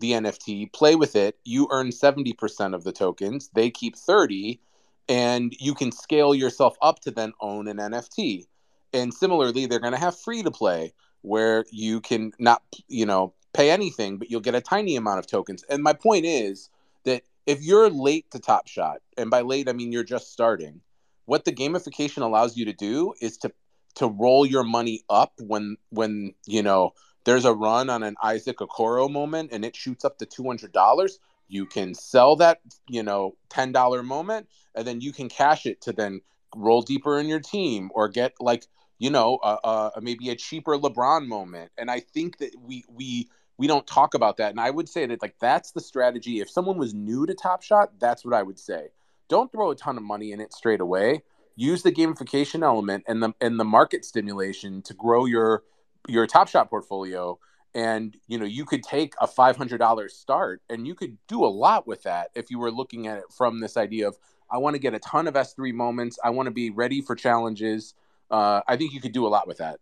[0.00, 1.38] the NFT, play with it.
[1.44, 4.60] You earn 70% of the tokens, they keep 30,
[5.08, 8.46] and you can scale yourself up to then own an NFT.
[8.92, 10.92] And similarly, they're going to have free to play
[11.24, 15.26] where you can not, you know, pay anything, but you'll get a tiny amount of
[15.26, 15.64] tokens.
[15.68, 16.68] And my point is
[17.04, 20.80] that if you're late to Top Shot, and by late I mean you're just starting,
[21.24, 23.52] what the gamification allows you to do is to
[23.94, 26.92] to roll your money up when when you know
[27.24, 31.10] there's a run on an Isaac Okoro moment and it shoots up to $200,
[31.48, 35.92] you can sell that, you know, $10 moment and then you can cash it to
[35.92, 36.20] then
[36.54, 38.66] roll deeper in your team or get like,
[38.98, 41.70] you know, uh, uh, maybe a cheaper LeBron moment.
[41.76, 43.28] And I think that we, we,
[43.58, 44.50] we don't talk about that.
[44.50, 46.40] And I would say that like that's the strategy.
[46.40, 48.88] If someone was new to Top Shot, that's what I would say.
[49.28, 51.22] Don't throw a ton of money in it straight away.
[51.56, 55.62] Use the gamification element and the and the market stimulation to grow your
[56.08, 57.38] your top shot portfolio
[57.74, 61.86] and you know you could take a $500 start and you could do a lot
[61.86, 64.16] with that if you were looking at it from this idea of
[64.50, 67.14] i want to get a ton of s3 moments i want to be ready for
[67.14, 67.94] challenges
[68.30, 69.78] uh, i think you could do a lot with that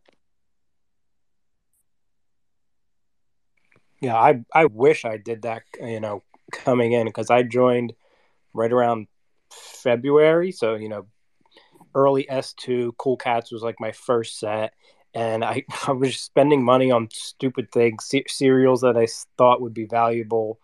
[4.01, 7.93] yeah i i wish i did that you know coming in because i joined
[8.53, 9.07] right around
[9.51, 11.07] february so you know
[11.95, 14.73] early s2 cool cats was like my first set
[15.15, 19.75] and I, I was spending money on stupid things, c- serials that I thought would
[19.75, 20.59] be valuable.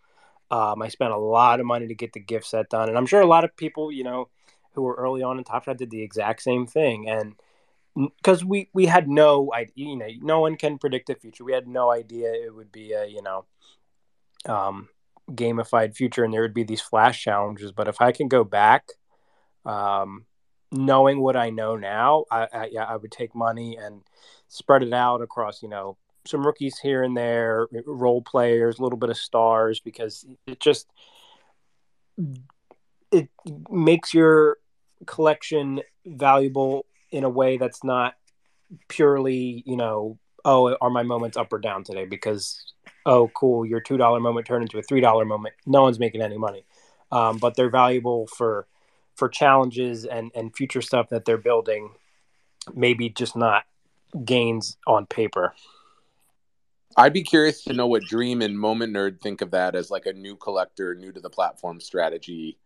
[0.51, 3.07] Um, I spent a lot of money to get the gift set done, and I'm
[3.07, 4.29] sure a lot of people, you know,
[4.73, 7.09] who were early on in Top Shot did the exact same thing.
[7.09, 7.35] And
[7.99, 11.45] because we we had no idea, you know, no one can predict the future.
[11.45, 13.45] We had no idea it would be a, you know,
[14.47, 14.89] um,
[15.31, 17.73] gamified future and there would be these flash challenges.
[17.73, 18.89] But if I can go back,
[19.65, 20.27] um,
[20.71, 24.03] knowing what I know now, I, I, yeah, I would take money and
[24.49, 28.99] spread it out across, you know, some rookies here and there, role players, a little
[28.99, 30.87] bit of stars, because it just
[33.11, 33.31] it
[33.71, 34.59] makes your
[35.07, 38.15] collection valuable in a way that's not
[38.89, 42.05] purely, you know, oh, are my moments up or down today?
[42.05, 42.73] Because
[43.07, 45.55] oh, cool, your two dollar moment turned into a three dollar moment.
[45.67, 46.65] No one's making any money,
[47.11, 48.67] um, but they're valuable for
[49.17, 51.91] for challenges and and future stuff that they're building.
[52.75, 53.65] Maybe just not
[54.25, 55.55] gains on paper.
[56.97, 60.07] I'd be curious to know what Dream and Moment Nerd think of that as like
[60.07, 62.59] a new collector, new to the platform strategy.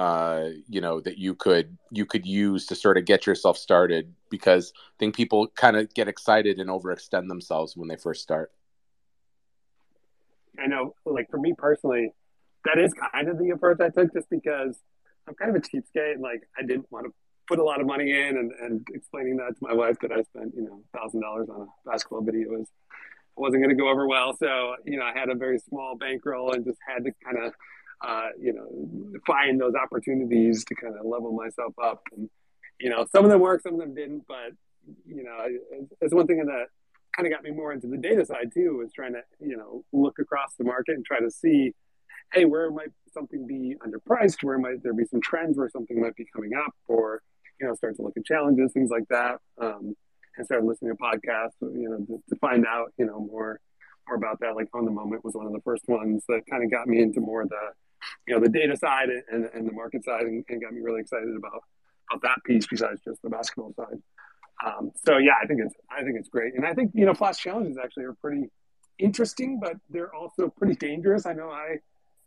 [0.00, 4.14] Uh, you know that you could you could use to sort of get yourself started
[4.30, 8.50] because I think people kind of get excited and overextend themselves when they first start.
[10.58, 12.14] I know, like for me personally,
[12.64, 14.78] that is kind of the approach I took, just because
[15.28, 16.18] I'm kind of a cheapskate.
[16.18, 17.12] Like I didn't want to
[17.46, 20.22] put a lot of money in, and, and explaining that to my wife that I
[20.22, 22.68] spent you know thousand dollars on a basketball video was
[23.36, 24.34] wasn't going to go over well.
[24.34, 27.52] So you know I had a very small bankroll and just had to kind of
[28.02, 32.02] uh, you know find those opportunities to kind of level myself up.
[32.16, 32.28] And
[32.80, 34.52] you know some of them worked, some of them didn't, but
[35.06, 35.46] you know
[36.00, 36.66] it's one thing that
[37.16, 39.84] kind of got me more into the data side too was trying to you know
[39.92, 41.74] look across the market and try to see
[42.32, 44.42] hey where might something be underpriced?
[44.42, 46.74] Where might there be some trends where something might be coming up?
[46.88, 47.22] Or
[47.60, 49.38] you know start to look at challenges things like that.
[49.60, 49.94] Um,
[50.36, 53.60] and started listening to podcasts you know to, to, find out you know more
[54.08, 54.56] more about that.
[54.56, 57.02] Like on the moment was one of the first ones that kind of got me
[57.02, 57.72] into more the
[58.26, 61.00] you know the data side and, and the market side and, and got me really
[61.00, 61.62] excited about
[62.10, 64.00] about that piece besides just the basketball side
[64.64, 67.14] um, so yeah, I think it's I think it's great, and I think you know
[67.14, 68.50] flash challenges actually are pretty
[68.98, 71.26] interesting, but they're also pretty dangerous.
[71.26, 71.76] I know I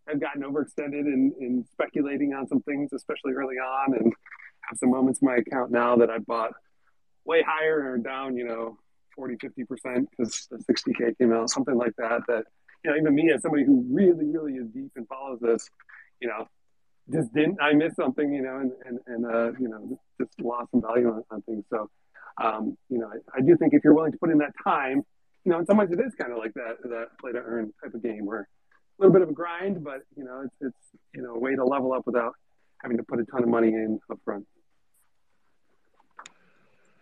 [0.07, 4.13] have gotten overextended in, in speculating on some things, especially early on, and
[4.61, 6.53] have some moments in my account now that I bought
[7.25, 8.77] way higher or down, you know,
[9.15, 12.21] 40, 50 percent because the 60k came out, something like that.
[12.27, 12.45] That
[12.83, 15.69] you know, even me as somebody who really, really is deep and follows this,
[16.19, 16.47] you know,
[17.11, 20.71] just didn't I miss something, you know, and and, and uh, you know, just lost
[20.71, 21.65] some value on, on things.
[21.69, 21.89] So
[22.41, 25.03] um, you know, I, I, do think if you're willing to put in that time,
[25.43, 27.71] you know, in some ways it is kind of like that that play to earn
[27.83, 31.01] type of game where a little bit of a grind, but you know, it's it's
[31.13, 32.33] you know a way to level up without
[32.81, 34.45] having to put a ton of money in up front.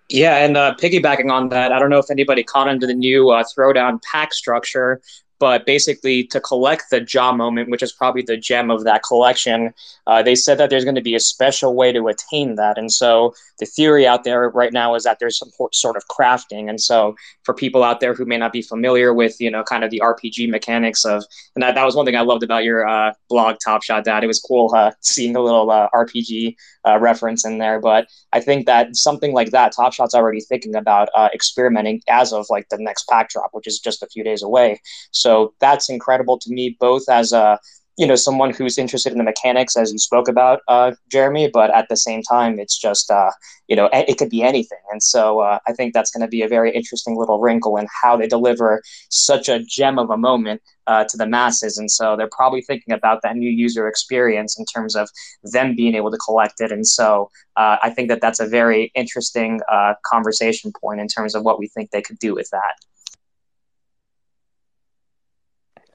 [0.10, 3.30] Yeah, and uh, piggybacking on that, I don't know if anybody caught into the new
[3.30, 5.02] uh, throwdown pack structure,
[5.42, 9.74] but basically to collect the Ja moment, which is probably the gem of that collection,
[10.06, 12.78] uh, they said that there's going to be a special way to attain that.
[12.78, 16.70] And so the theory out there right now is that there's some sort of crafting.
[16.70, 19.84] And so for people out there who may not be familiar with, you know, kind
[19.84, 21.24] of the RPG mechanics of,
[21.56, 24.24] and that, that was one thing I loved about your uh, blog, Top Shot Dad.
[24.24, 26.56] It was cool uh, seeing a little uh, RPG
[26.88, 27.80] uh, reference in there.
[27.80, 32.32] But I think that something like that, Top Shot's already thinking about uh, experimenting as
[32.32, 34.80] of like the next pack drop, which is just a few days away.
[35.12, 37.60] So that's incredible to me, both as a
[37.98, 41.70] you know someone who's interested in the mechanics as you spoke about uh, jeremy but
[41.80, 43.32] at the same time it's just uh,
[43.68, 44.84] you know it could be anything.
[44.92, 47.88] And so uh, i think that's going to be a very interesting little wrinkle in
[48.02, 51.78] how they deliver such a gem of a moment uh, to the masses.
[51.78, 55.10] And so they're probably thinking about that new user experience in terms of
[55.44, 56.72] them being able to collect it.
[56.72, 61.36] And so uh, i think that that's a very interesting uh, conversation point in terms
[61.36, 62.76] of what we think they could do with that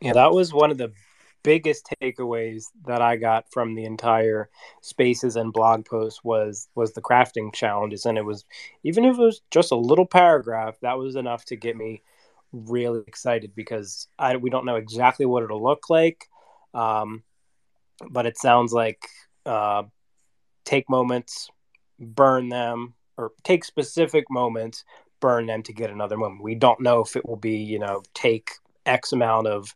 [0.07, 0.92] yeah, that was one of the
[1.42, 7.03] biggest takeaways that I got from the entire spaces and blog post was was the
[7.03, 8.45] crafting challenges, and it was
[8.83, 12.03] even if it was just a little paragraph, that was enough to get me
[12.53, 16.29] really excited because I we don't know exactly what it'll look like,
[16.75, 17.23] um,
[18.11, 19.03] but it sounds like
[19.45, 19.85] uh,
[20.64, 21.49] take moments,
[21.99, 24.85] burn them, or take specific moments,
[25.21, 26.42] burn them to get another moment.
[26.42, 28.51] We don't know if it will be you know take
[28.87, 29.75] X amount of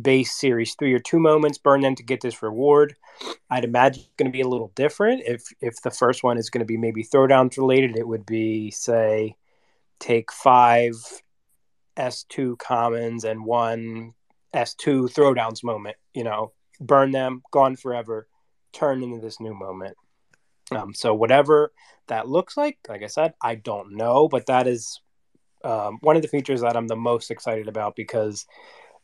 [0.00, 2.94] base series three or two moments, burn them to get this reward.
[3.50, 5.22] I'd imagine it's going to be a little different.
[5.26, 8.70] If if the first one is going to be maybe throwdowns related, it would be
[8.70, 9.36] say
[9.98, 10.94] take five
[11.96, 14.14] S2 commons and one
[14.54, 18.26] S2 throwdowns moment, you know, burn them, gone forever,
[18.72, 19.96] turn into this new moment.
[20.70, 21.72] Um, so whatever
[22.08, 25.00] that looks like, like I said, I don't know, but that is
[25.64, 28.46] um, one of the features that I'm the most excited about because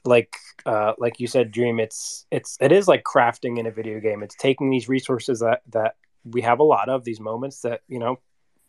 [0.04, 0.34] like
[0.66, 4.22] uh, like you said, Dream, it's it's it is like crafting in a video game.
[4.22, 7.98] It's taking these resources that that we have a lot of these moments that you
[7.98, 8.18] know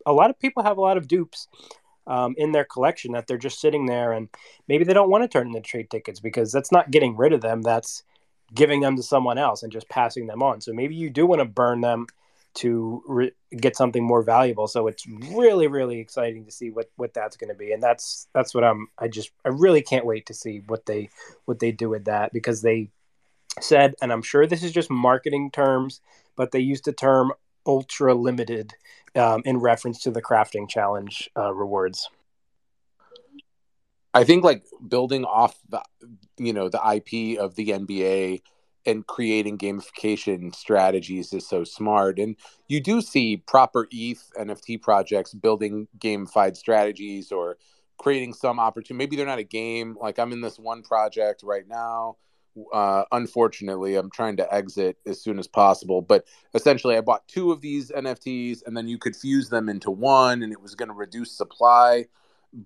[0.05, 1.47] a lot of people have a lot of dupes.
[2.07, 4.29] um, in their collection that they're just sitting there and
[4.67, 7.41] maybe they don't want to turn into trade tickets because that's not getting rid of
[7.41, 7.61] them.
[7.61, 8.03] That's
[8.53, 10.61] giving them to someone else and just passing them on.
[10.61, 12.07] So maybe you do want to burn them
[12.55, 14.67] to re- get something more valuable.
[14.67, 18.27] So it's really, really exciting to see what what that's going to be, and that's
[18.33, 18.87] that's what I'm.
[18.97, 21.09] I just I really can't wait to see what they
[21.45, 22.89] what they do with that because they
[23.59, 26.01] said, and I'm sure this is just marketing terms,
[26.35, 27.33] but they used the term
[27.65, 28.73] ultra limited
[29.15, 32.09] um, in reference to the crafting challenge uh, rewards.
[34.13, 35.81] I think like building off the
[36.37, 38.41] you know the IP of the NBA
[38.89, 42.19] and creating gamification strategies is so smart.
[42.19, 42.35] And
[42.67, 47.57] you do see proper ETH NFT projects building gamified strategies or
[47.97, 48.97] creating some opportunity.
[48.97, 49.97] Maybe they're not a game.
[49.99, 52.17] Like I'm in this one project right now.
[52.73, 56.01] Uh, unfortunately, I'm trying to exit as soon as possible.
[56.01, 59.91] But essentially, I bought two of these NFTs, and then you could fuse them into
[59.91, 62.05] one, and it was going to reduce supply.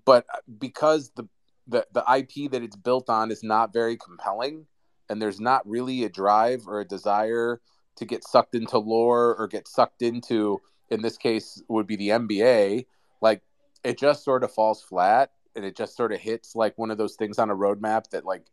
[0.05, 0.25] But
[0.57, 1.27] because the
[1.67, 4.65] the the IP that it's built on is not very compelling,
[5.09, 7.61] and there's not really a drive or a desire
[7.95, 12.09] to get sucked into lore or get sucked into in this case would be the
[12.09, 12.85] NBA
[13.21, 13.41] like
[13.83, 16.97] it just sort of falls flat and it just sort of hits like one of
[16.97, 18.45] those things on a roadmap that like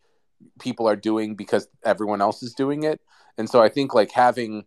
[0.59, 3.01] people are doing because everyone else is doing it.
[3.39, 4.65] And so i think like having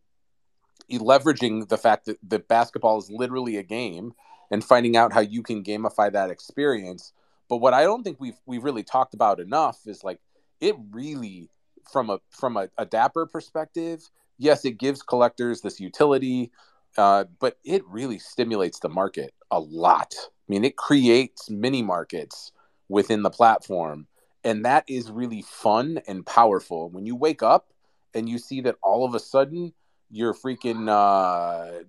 [0.91, 4.13] leveraging the fact that, that basketball is literally a game
[4.51, 7.13] and finding out how you can gamify that experience.
[7.49, 10.19] But what i don't think we've we've really talked about enough is like
[10.59, 11.49] it really
[11.91, 14.01] from a from a, a dapper perspective
[14.37, 16.51] yes it gives collectors this utility
[16.97, 20.13] uh, but it really stimulates the market a lot.
[20.19, 22.51] I mean it creates mini markets
[22.89, 24.07] within the platform
[24.43, 26.89] and that is really fun and powerful.
[26.89, 27.69] When you wake up
[28.13, 29.73] and you see that all of a sudden
[30.11, 31.83] you're freaking uh,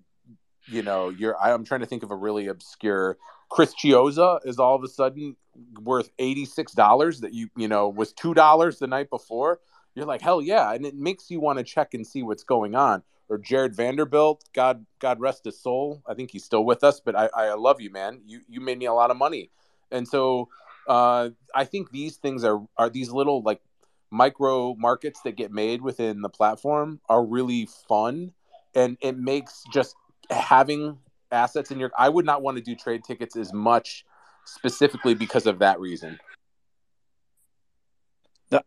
[0.66, 3.18] you know you're i'm trying to think of a really obscure
[3.51, 5.36] chris chiozza is all of a sudden
[5.82, 9.61] worth $86 that you you know was $2 the night before
[9.95, 12.74] you're like, hell yeah, and it makes you want to check and see what's going
[12.74, 13.03] on.
[13.28, 16.03] Or Jarred Vanderbilt, God God rest his soul.
[16.07, 18.20] I think he's still with us, but I, I love you, man.
[18.26, 19.51] You you made me a lot of money,
[19.90, 20.49] and so
[20.86, 23.62] uh, I think these things are are these little like
[24.11, 28.32] micro markets that get made within the platform are really fun,
[28.74, 29.97] and it makes just
[30.28, 30.99] having
[31.32, 31.90] assets in your.
[31.99, 34.05] I would not want to do trade tickets as much
[34.45, 36.18] specifically because of that reason.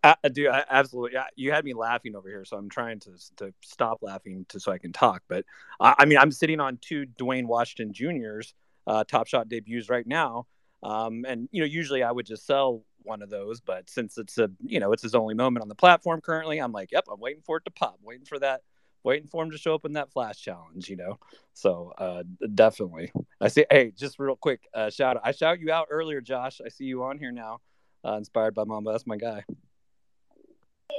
[0.04, 1.20] I, dude, I, absolutely.
[1.36, 4.72] You had me laughing over here, so I'm trying to to stop laughing to so
[4.72, 5.24] I can talk.
[5.28, 5.46] But
[5.80, 8.54] I, I mean, I'm sitting on two Duane Washington Juniors
[8.88, 10.48] uh, Top Shot debuts right now,
[10.84, 14.38] um, and you know, usually I would just sell one of those, but since it's
[14.38, 17.20] a you know it's his only moment on the platform currently, I'm like, yep, I'm
[17.20, 18.62] waiting for it to pop, waiting for that,
[19.04, 21.20] waiting for him to show up in that flash challenge, you know.
[21.54, 22.24] So uh,
[22.54, 23.12] definitely,
[23.42, 23.66] I see.
[23.70, 25.24] hey, just real quick, uh, shout out.
[25.26, 26.62] I shout you out earlier, Josh.
[26.66, 27.60] I see you on here now.
[28.06, 29.44] Uh, inspired by Mamba, that's my guy.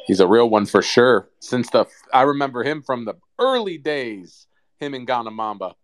[0.06, 1.28] He's a real one for sure.
[1.40, 4.46] Since the I remember him from the early days,
[4.80, 5.74] him and Ghana Mamba.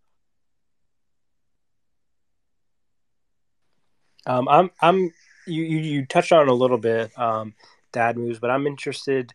[4.27, 5.13] Um, I'm I'm
[5.47, 7.55] you, you you touched on a little bit, um,
[7.93, 9.33] dad moves, but I'm interested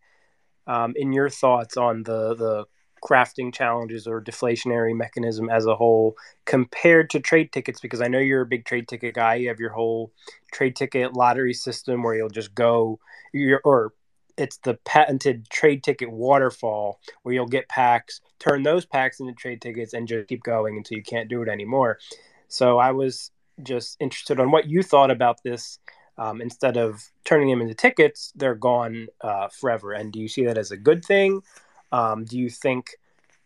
[0.65, 2.65] um, in your thoughts on the the
[3.03, 6.15] crafting challenges or deflationary mechanism as a whole
[6.45, 9.36] compared to trade tickets because I know you're a big trade ticket guy.
[9.36, 10.11] You have your whole
[10.51, 12.99] trade ticket lottery system where you'll just go
[13.34, 13.93] your or
[14.40, 19.62] it's the patented trade ticket waterfall where you'll get packs, turn those packs into trade
[19.62, 22.00] tickets, and just keep going until you can't do it anymore.
[22.48, 23.32] So I was
[23.62, 25.80] just interested on what you thought about this.
[26.18, 29.94] Um, instead of turning them into tickets, they're gone uh, forever.
[29.94, 31.42] And do you see that as a good thing?
[31.94, 32.98] Um, do you think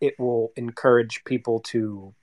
[0.01, 2.13] it will encourage people to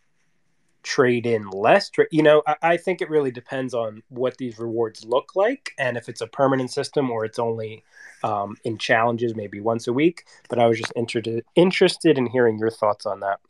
[0.82, 1.90] trade in less.
[2.10, 5.96] You know, I, I, think it really depends on what these rewards look like and
[5.96, 7.84] if it's a permanent system or it's only
[8.22, 10.24] um, in challenges, maybe once a week.
[10.48, 13.40] But I was just interested interested in hearing your thoughts on that.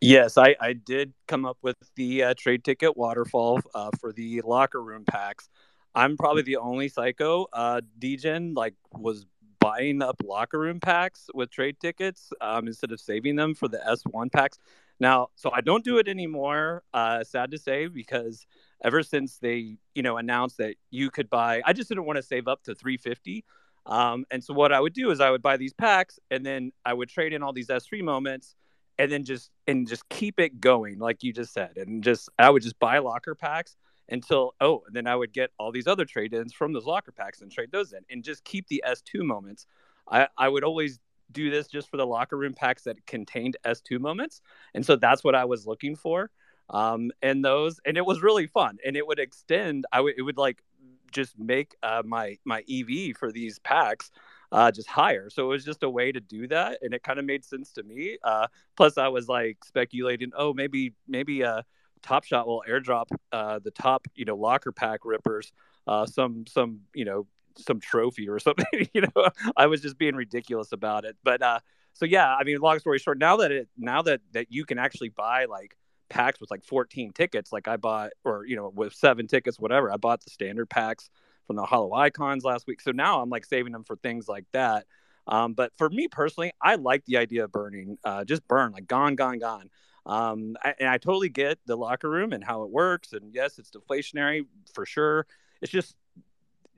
[0.00, 4.40] Yes, I, I did come up with the uh, trade ticket waterfall uh, for the
[4.40, 5.48] locker room packs.
[5.94, 7.46] I'm probably the only psycho.
[7.52, 9.26] Uh, Degen like was
[9.62, 13.78] buying up locker room packs with trade tickets um, instead of saving them for the
[13.78, 14.58] S1 packs.
[15.02, 16.84] Now, so I don't do it anymore.
[16.94, 18.46] Uh, sad to say, because
[18.84, 22.22] ever since they, you know, announced that you could buy, I just didn't want to
[22.22, 23.44] save up to 350.
[23.84, 26.70] Um, and so what I would do is I would buy these packs, and then
[26.84, 28.54] I would trade in all these S3 moments,
[28.96, 32.48] and then just and just keep it going, like you just said, and just I
[32.48, 33.74] would just buy locker packs
[34.08, 37.10] until oh, and then I would get all these other trade ins from those locker
[37.10, 39.66] packs and trade those in, and just keep the S2 moments.
[40.08, 41.00] I, I would always
[41.32, 44.40] do this just for the locker room packs that contained S2 moments.
[44.74, 46.30] And so that's what I was looking for.
[46.70, 48.78] Um, and those, and it was really fun.
[48.84, 49.86] And it would extend.
[49.92, 50.62] I would, it would like
[51.10, 54.10] just make uh, my my EV for these packs
[54.50, 55.28] uh, just higher.
[55.28, 57.72] So it was just a way to do that, and it kind of made sense
[57.72, 58.18] to me.
[58.22, 61.62] Uh, plus, I was like speculating, oh, maybe maybe uh,
[62.02, 65.52] Top Shot will airdrop uh, the top, you know, locker pack rippers
[65.86, 67.26] uh, some some you know
[67.58, 68.88] some trophy or something.
[68.94, 71.16] you know, I was just being ridiculous about it.
[71.22, 71.60] But uh,
[71.92, 74.78] so yeah, I mean, long story short, now that it now that that you can
[74.78, 75.76] actually buy like
[76.08, 79.92] packs with like 14 tickets, like I bought, or you know, with seven tickets, whatever.
[79.92, 81.10] I bought the standard packs
[81.46, 82.80] from the Holo Icons last week.
[82.80, 84.86] So now I'm like saving them for things like that.
[85.26, 88.86] Um, but for me personally, I like the idea of burning, uh, just burn, like
[88.86, 89.70] gone, gone, gone.
[90.04, 93.12] Um, I, and I totally get the locker room and how it works.
[93.12, 95.26] And yes, it's deflationary for sure.
[95.60, 95.94] It's just,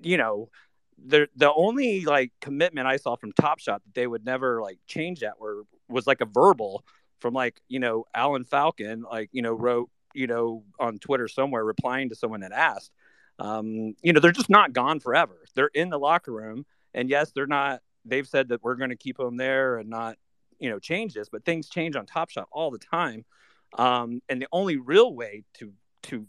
[0.05, 0.51] you know,
[1.05, 4.79] the the only like commitment I saw from Top Shot that they would never like
[4.87, 6.85] change that were was like a verbal
[7.21, 11.65] from like you know Alan Falcon like you know wrote you know on Twitter somewhere
[11.65, 12.93] replying to someone that asked.
[13.39, 15.45] Um, you know they're just not gone forever.
[15.55, 17.81] They're in the locker room, and yes, they're not.
[18.05, 20.17] They've said that we're going to keep them there and not
[20.59, 23.25] you know change this, but things change on Top Shot all the time.
[23.77, 25.73] Um, and the only real way to
[26.05, 26.27] to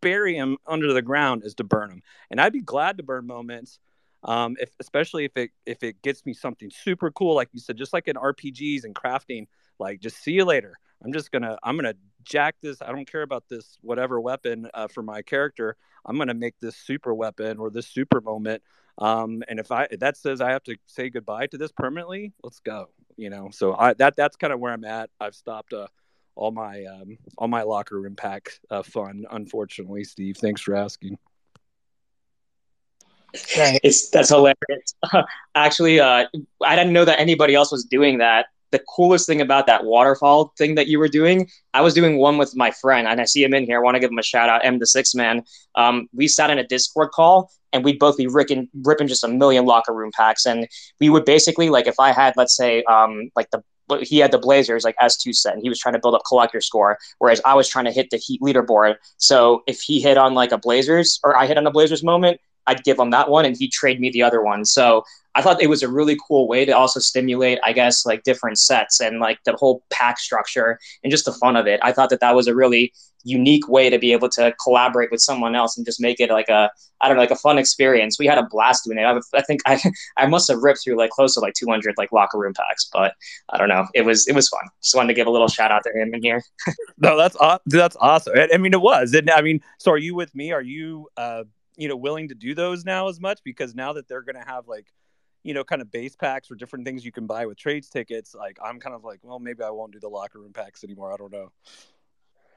[0.00, 2.02] bury them under the ground is to burn them.
[2.30, 3.78] And I'd be glad to burn moments,
[4.22, 7.76] um, if especially if it if it gets me something super cool, like you said,
[7.76, 9.46] just like in RPGs and crafting.
[9.78, 10.78] Like, just see you later.
[11.04, 12.80] I'm just gonna I'm gonna jack this.
[12.80, 15.76] I don't care about this whatever weapon uh, for my character.
[16.06, 18.62] I'm gonna make this super weapon or this super moment.
[18.96, 22.60] Um, and if I that says I have to say goodbye to this permanently, let's
[22.60, 22.88] go.
[23.16, 25.10] You know, so I that that's kind of where I'm at.
[25.20, 25.72] I've stopped.
[25.72, 25.88] Uh,
[26.36, 29.24] all my um, all my locker room pack uh, fun.
[29.30, 31.18] Unfortunately, Steve, thanks for asking.
[33.56, 34.94] It's that's hilarious.
[35.54, 36.26] Actually, uh,
[36.64, 38.46] I didn't know that anybody else was doing that.
[38.70, 42.38] The coolest thing about that waterfall thing that you were doing, I was doing one
[42.38, 43.78] with my friend, and I see him in here.
[43.78, 45.44] I want to give him a shout out, M the Six Man.
[45.76, 49.28] Um, we sat in a Discord call, and we'd both be ripping, ripping just a
[49.28, 50.66] million locker room packs, and
[51.00, 53.64] we would basically like if I had, let's say, um, like the but
[54.02, 56.60] he had the Blazers like S2 set and he was trying to build up collector
[56.60, 58.96] score, whereas I was trying to hit the Heat leaderboard.
[59.18, 62.40] So if he hit on like a Blazers or I hit on a Blazers moment,
[62.66, 64.64] I'd give him that one and he'd trade me the other one.
[64.64, 65.04] So
[65.34, 68.58] I thought it was a really cool way to also stimulate, I guess, like different
[68.58, 71.80] sets and like the whole pack structure and just the fun of it.
[71.82, 72.92] I thought that that was a really
[73.24, 76.48] unique way to be able to collaborate with someone else and just make it like
[76.48, 76.70] a
[77.00, 78.18] I don't know like a fun experience.
[78.18, 79.02] We had a blast doing it.
[79.02, 79.80] I, I think I
[80.16, 83.14] I must have ripped through like close to like 200 like locker room packs, but
[83.50, 83.86] I don't know.
[83.94, 84.62] It was it was fun.
[84.82, 86.42] Just wanted to give a little shout out to him in here.
[86.98, 88.34] no, that's that's awesome.
[88.52, 89.14] I mean, it was.
[89.14, 90.52] And I mean, so are you with me?
[90.52, 91.44] Are you uh
[91.76, 94.68] you know willing to do those now as much because now that they're to have
[94.68, 94.86] like
[95.44, 98.34] you know, kind of base packs or different things you can buy with trades tickets,
[98.34, 101.12] like I'm kind of like, well, maybe I won't do the locker room packs anymore.
[101.12, 101.52] I don't know.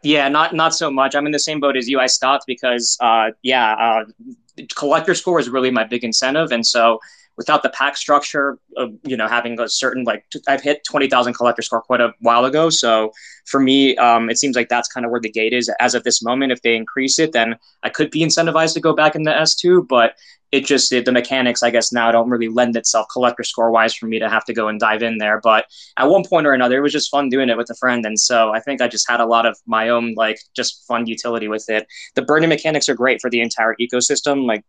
[0.03, 1.15] Yeah, not not so much.
[1.15, 1.99] I'm in the same boat as you.
[1.99, 6.99] I stopped because, uh, yeah, uh, collector score is really my big incentive, and so
[7.35, 11.33] without the pack structure of you know having a certain like I've hit twenty thousand
[11.33, 12.69] collector score quite a while ago.
[12.69, 13.11] So
[13.45, 16.03] for me, um, it seems like that's kind of where the gate is as of
[16.03, 16.51] this moment.
[16.51, 19.55] If they increase it, then I could be incentivized to go back in the S
[19.55, 20.15] two, but
[20.51, 23.93] it just it, the mechanics i guess now don't really lend itself collector score wise
[23.93, 25.39] for me to have to go and dive in there.
[25.41, 25.65] But
[25.97, 28.05] at one point or another it was just fun doing it with a friend.
[28.05, 31.05] And so i think i just had a lot of my own like just fun
[31.05, 31.87] utility with it.
[32.15, 34.45] The burning mechanics are great for the entire ecosystem.
[34.45, 34.63] Like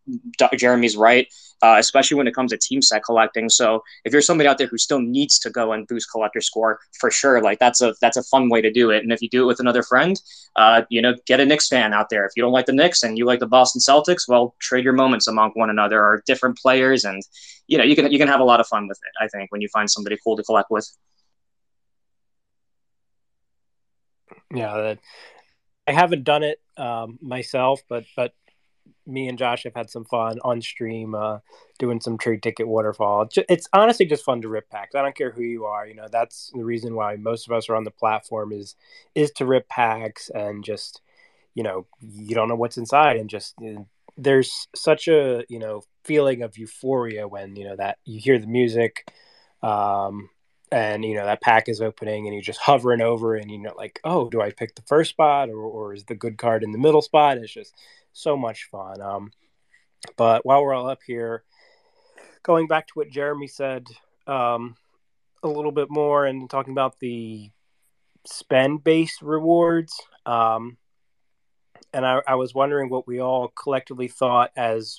[0.56, 1.28] jeremy's right
[1.62, 3.48] uh, especially when it comes to team set collecting.
[3.48, 6.78] So if you're somebody out there who still needs to go and boost collector score
[6.98, 9.02] for sure like that's a that's a fun way to do it.
[9.02, 10.20] And if you do it with another friend
[10.56, 12.24] uh, you know get a Knicks fan out there.
[12.24, 14.92] If you don't like the Knicks and you like the Boston Celtics well trade your
[14.92, 17.22] moments among one one another or different players, and
[17.66, 19.24] you know you can you can have a lot of fun with it.
[19.24, 20.88] I think when you find somebody cool to collect with.
[24.54, 24.94] Yeah,
[25.86, 28.34] I haven't done it um, myself, but but
[29.06, 31.38] me and Josh have had some fun on stream uh,
[31.78, 33.28] doing some trade ticket waterfall.
[33.48, 34.94] It's honestly just fun to rip packs.
[34.94, 35.86] I don't care who you are.
[35.86, 38.74] You know, that's the reason why most of us are on the platform is
[39.14, 41.00] is to rip packs and just
[41.54, 43.88] you know you don't know what's inside and just you know,
[44.18, 48.46] there's such a you know feeling of euphoria when you know that you hear the
[48.46, 49.10] music
[49.62, 50.28] um
[50.70, 53.72] and you know that pack is opening and you're just hovering over and you know
[53.76, 56.72] like oh do i pick the first spot or, or is the good card in
[56.72, 57.38] the middle spot?
[57.38, 57.74] It's just
[58.12, 59.30] so much fun um
[60.16, 61.44] but while we're all up here
[62.42, 63.86] going back to what jeremy said
[64.26, 64.76] um
[65.44, 67.48] a little bit more and talking about the
[68.26, 70.76] spend based rewards um
[71.92, 74.98] and I, I was wondering what we all collectively thought as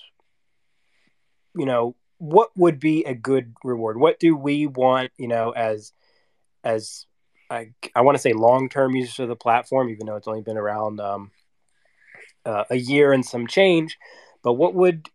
[1.55, 5.93] you know what would be a good reward what do we want you know as
[6.63, 7.05] as
[7.49, 10.41] I I want to say long term users of the platform, even though it's only
[10.41, 11.31] been around um,
[12.45, 13.97] uh, a year and some change.
[14.43, 15.09] But what would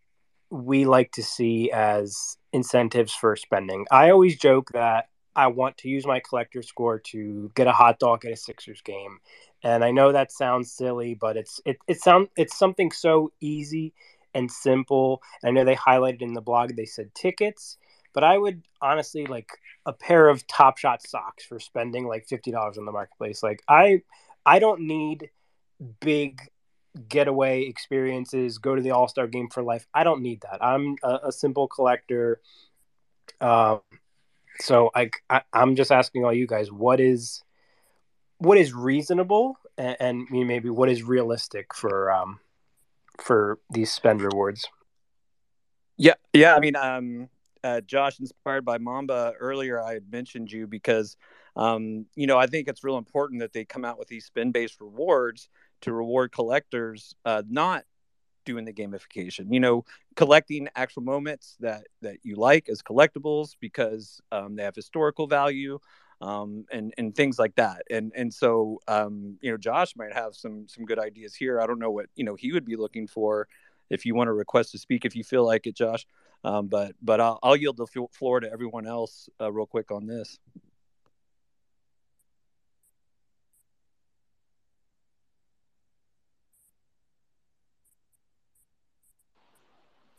[0.51, 3.87] we like to see as incentives for spending?
[3.91, 7.99] I always joke that I want to use my collector score to get a hot
[7.99, 9.19] dog at a Sixers game.
[9.63, 13.95] And I know that sounds silly, but it's it it sound it's something so easy
[14.35, 15.23] and simple.
[15.45, 17.79] I know they highlighted in the blog they said tickets,
[18.13, 19.51] but I would honestly like
[19.87, 23.43] a pair of Top Shot socks for spending like fifty dollars on the marketplace.
[23.43, 24.03] Like I
[24.45, 25.31] I don't need
[26.01, 26.41] big
[27.09, 29.87] getaway experiences, go to the All Star game for life.
[29.95, 30.63] I don't need that.
[30.63, 32.41] I'm a, a simple collector.
[33.41, 33.81] Um,
[34.61, 37.43] so I, I am just asking all you guys, what is
[38.39, 42.41] what is reasonable, and, and maybe what is realistic for um
[43.19, 44.67] for these spend rewards?
[45.97, 46.57] Yeah, yeah.
[46.57, 47.29] I mean, um,
[47.63, 51.17] uh, Josh, inspired by Mamba earlier, I had mentioned you because,
[51.57, 54.53] um, you know, I think it's real important that they come out with these spend
[54.53, 55.49] based rewards
[55.83, 57.85] to reward collectors, uh, not
[58.45, 59.53] doing the gamification.
[59.53, 59.85] You know,
[60.17, 65.79] collecting actual moments that that you like as collectibles because um, they have historical value.
[66.21, 67.83] Um, and and things like that.
[67.91, 71.61] And and so um, you know, Josh might have some some good ideas here.
[71.61, 73.49] I don't know what you know he would be looking for
[73.91, 76.07] if you want to request to speak if you feel like it, Josh.
[76.45, 80.07] Um, but but I'll, I'll, yield the floor to everyone else uh, real quick on
[80.07, 80.39] this.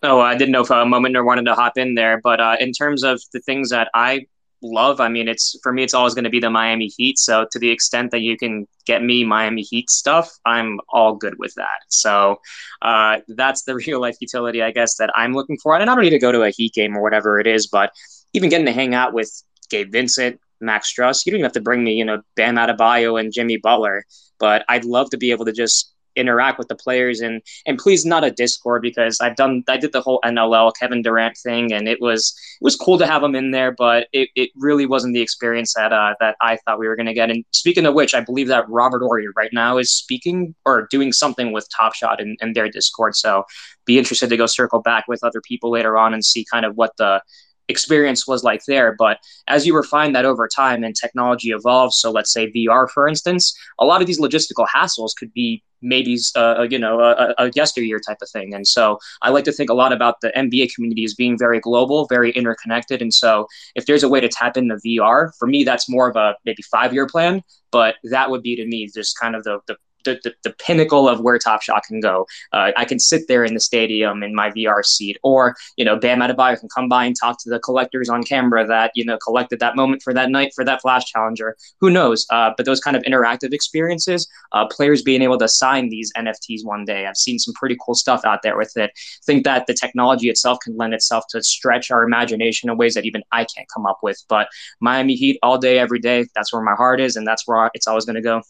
[0.05, 2.57] Oh, I didn't know if a moment Moment wanted to hop in there, but uh,
[2.59, 4.27] in terms of the things that I
[4.61, 7.17] love, I mean, it's for me, it's always going to be the Miami Heat.
[7.17, 11.39] So to the extent that you can get me Miami Heat stuff, I'm all good
[11.39, 11.79] with that.
[11.89, 12.39] So
[12.81, 15.75] uh, that's the real life utility, I guess, that I'm looking for.
[15.75, 17.91] And I don't need to go to a Heat game or whatever it is, but
[18.33, 19.31] even getting to hang out with
[19.69, 23.19] Gabe Vincent, Max Strus, you don't even have to bring me, you know, Bam Adebayo
[23.19, 24.05] and Jimmy Butler,
[24.39, 27.21] but I'd love to be able to just interact with the players.
[27.21, 31.01] And and please not a discord because i've done i did the whole nll kevin
[31.01, 34.29] durant thing and it was it was cool to have him in there but it,
[34.35, 37.29] it really wasn't the experience that uh that i thought we were going to get.
[37.29, 41.11] And speaking of which i believe that robert horry right now is speaking or doing
[41.11, 43.15] something with top shot in, in their discord.
[43.15, 43.45] So
[43.85, 46.75] be interested to go circle back with other people later on and see kind of
[46.75, 47.21] what the
[47.67, 48.95] experience was like there.
[48.97, 53.07] But as you refine that over time and technology evolves, so let's say VR, for
[53.07, 57.51] instance, a lot of these logistical hassles could be maybe uh, you know a, a,
[57.53, 58.53] yesteryear type of thing.
[58.53, 61.59] And so I like to think a lot about the NBA community as being very
[61.59, 63.01] global, very interconnected.
[63.01, 66.15] And so if there's a way to tap into VR, for me that's more of
[66.15, 67.43] a maybe five year plan.
[67.71, 71.09] But that would be to me just kind of the, the the, the, the, pinnacle
[71.09, 72.25] of where Top Shot can go.
[72.53, 75.97] Uh, I can sit there in the stadium in my VR seat, or you know,
[75.97, 79.17] Bam Adebayo can come by and talk to the collectors on camera that you know
[79.17, 81.57] collected that moment for that night for that Flash Challenger.
[81.81, 82.25] Who knows?
[82.29, 86.63] Uh, but those kind of interactive experiences, uh, players being able to sign these NFTs
[86.63, 87.05] one day.
[87.05, 88.91] I've seen some pretty cool stuff out there with it.
[89.25, 93.05] think that the technology itself can lend itself to stretch our imagination in ways that
[93.05, 94.23] even I can't come up with.
[94.29, 94.47] But
[94.79, 96.25] Miami Heat all day, every day.
[96.35, 98.41] That's where my heart is, and that's where it's always going to go.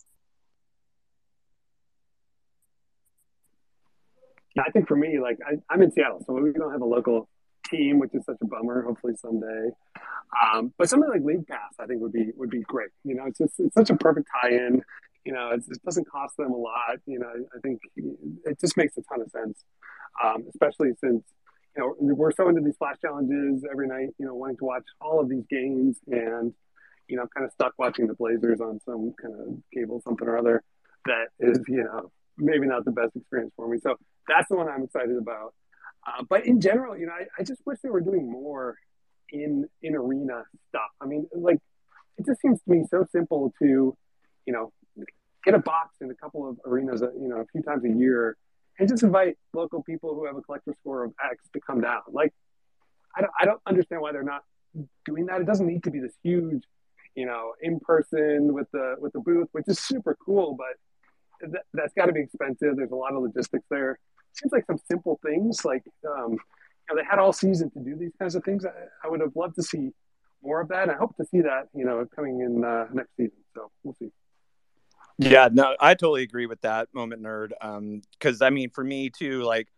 [4.60, 7.30] I think for me, like I, am in Seattle, so we don't have a local
[7.70, 8.84] team, which is such a bummer.
[8.84, 9.70] Hopefully someday.
[10.42, 12.90] Um, but something like League Pass, I think would be would be great.
[13.04, 14.82] You know, it's just it's such a perfect tie-in.
[15.26, 16.98] You know, it doesn't cost them a lot.
[17.06, 19.64] You know, I think it just makes a ton of sense,
[20.24, 21.24] um, especially since
[21.76, 24.10] you know we're so into these flash challenges every night.
[24.20, 26.54] You know, wanting to watch all of these games and
[27.08, 30.28] you know, I'm kind of stuck watching the Blazers on some kind of cable, something
[30.28, 30.64] or other.
[31.06, 33.78] That is, you know, maybe not the best experience for me.
[33.82, 33.96] So
[34.28, 35.54] that's the one I'm excited about.
[36.06, 38.78] Uh, but in general, you know, I, I, just wish they were doing more
[39.32, 40.90] in in arena stuff.
[41.02, 41.58] I mean, like
[42.18, 43.98] it just seems to me so simple to,
[44.46, 44.72] you know,
[45.44, 47.90] get a box in a couple of arenas, uh, you know, a few times a
[47.90, 48.38] year,
[48.78, 52.02] and just invite local people who have a collector score of X to come down.
[52.12, 52.34] Like,
[53.16, 54.44] I don't I don't understand why they're not
[55.06, 55.42] doing that.
[55.42, 56.64] It doesn't need to be this huge,
[57.16, 61.64] you know, in person with the with the booth, which is super cool, but that,
[61.80, 62.76] has got to be expensive.
[62.76, 64.00] There's a lot of logistics there.
[64.36, 67.96] Seems like some simple things like um, you know, they had all season to do
[67.96, 68.66] these kinds of things.
[68.66, 68.70] I,
[69.04, 69.92] I, would have loved to see
[70.44, 70.90] more of that.
[70.90, 73.38] I hope to see that you know coming in uh, next season.
[73.56, 74.12] So we'll see.
[75.18, 77.52] Yeah, no, I totally agree with that moment, nerd.
[78.20, 79.70] Because um, I mean, for me too, like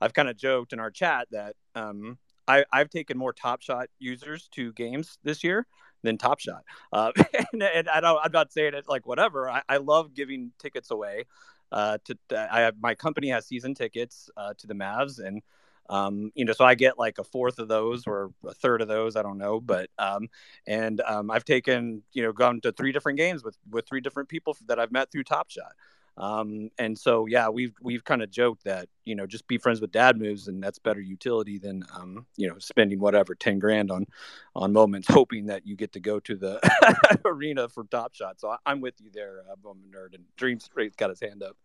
[0.00, 3.88] I've kind of joked in our chat that um, I, I've taken more Top Shot
[3.98, 5.66] users to games this year
[6.02, 6.64] than Top Shot.
[6.92, 7.12] Uh,
[7.52, 9.50] and, and, I don't, I'm not saying it like whatever.
[9.50, 11.24] I, I love giving tickets away.
[11.72, 12.16] Uh, to
[12.52, 15.42] I have my company has season tickets uh, to the Mavs, and
[15.88, 18.88] Um, you know, so I get like a fourth of those or a third of
[18.88, 19.14] those.
[19.16, 20.28] I don't know, but um,
[20.66, 24.28] and um, I've taken you know gone to three different games with with three different
[24.28, 25.72] people that I've met through Top Shot.
[26.18, 29.80] Um, and so yeah, we've we've kind of joked that you know just be friends
[29.80, 33.90] with dad moves, and that's better utility than um, you know spending whatever ten grand
[33.90, 34.06] on
[34.54, 38.40] on moments, hoping that you get to go to the arena for Top Shot.
[38.40, 41.42] So I, am with you there, uh, Moment Nerd, and Dream Straight's got his hand
[41.42, 41.56] up.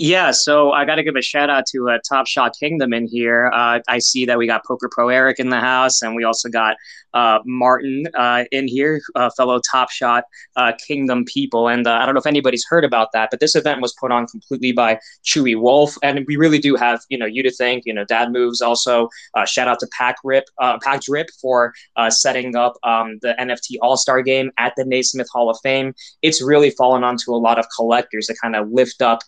[0.00, 3.08] Yeah, so I got to give a shout out to uh, Top Shot Kingdom in
[3.08, 3.50] here.
[3.52, 6.48] Uh, I see that we got Poker Pro Eric in the house, and we also
[6.48, 6.76] got
[7.14, 10.22] uh, Martin uh, in here, uh, fellow Top Shot
[10.54, 11.66] uh, Kingdom people.
[11.66, 14.28] And I don't know if anybody's heard about that, but this event was put on
[14.28, 17.84] completely by Chewy Wolf, and we really do have you know you to thank.
[17.84, 19.08] You know, Dad Moves also.
[19.46, 20.44] shout out to Pack Rip,
[20.80, 21.74] Pack Drip for
[22.08, 25.92] setting up um, the NFT All Star Game at the Naismith Hall of Fame.
[26.22, 29.22] It's really fallen onto a lot of collectors to kind of lift up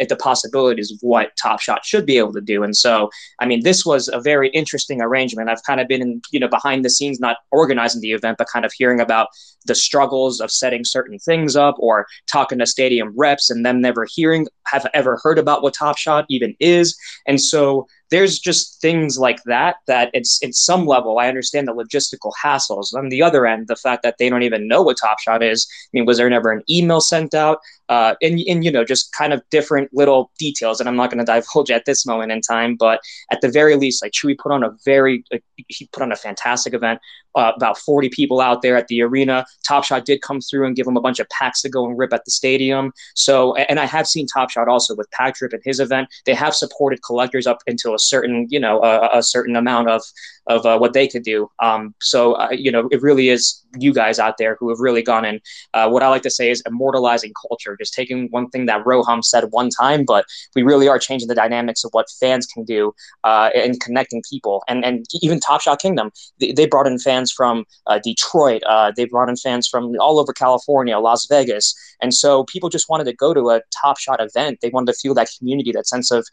[0.00, 2.62] at the possibilities of what Top Shot should be able to do.
[2.62, 5.50] And so, I mean, this was a very interesting arrangement.
[5.50, 8.48] I've kind of been in, you know, behind the scenes, not organizing the event, but
[8.48, 9.28] kind of hearing about
[9.66, 14.06] the struggles of setting certain things up or talking to stadium reps and them never
[14.10, 16.98] hearing, have ever heard about what Top Shot even is.
[17.26, 21.72] And so there's just things like that that it's in some level i understand the
[21.72, 22.94] logistical hassles.
[22.94, 25.66] On the other end the fact that they don't even know what top shot is
[25.70, 27.58] i mean was there never an email sent out?
[27.88, 31.18] Uh, and, and you know just kind of different little details and i'm not going
[31.18, 33.00] to divulge at this moment in time but
[33.32, 36.16] at the very least like chewy put on a very like, he put on a
[36.16, 37.00] fantastic event
[37.34, 39.46] uh, about 40 people out there at the arena.
[39.66, 41.96] Top shot did come through and give them a bunch of packs to go and
[41.96, 42.92] rip at the stadium.
[43.14, 46.08] So and i have seen top shot also with pack at his event.
[46.26, 50.02] They have supported collectors up until a certain, you know, a, a certain amount of
[50.46, 51.48] of uh, what they could do.
[51.62, 55.02] Um, so, uh, you know, it really is you guys out there who have really
[55.02, 55.40] gone in.
[55.74, 59.22] Uh, what I like to say is immortalizing culture, just taking one thing that Roham
[59.22, 60.24] said one time, but
[60.56, 62.92] we really are changing the dynamics of what fans can do
[63.22, 64.64] uh, and connecting people.
[64.66, 68.92] And and even Top Shot Kingdom, they, they brought in fans from uh, Detroit, uh,
[68.96, 73.04] they brought in fans from all over California, Las Vegas, and so people just wanted
[73.04, 74.58] to go to a Top Shot event.
[74.62, 76.26] They wanted to feel that community, that sense of,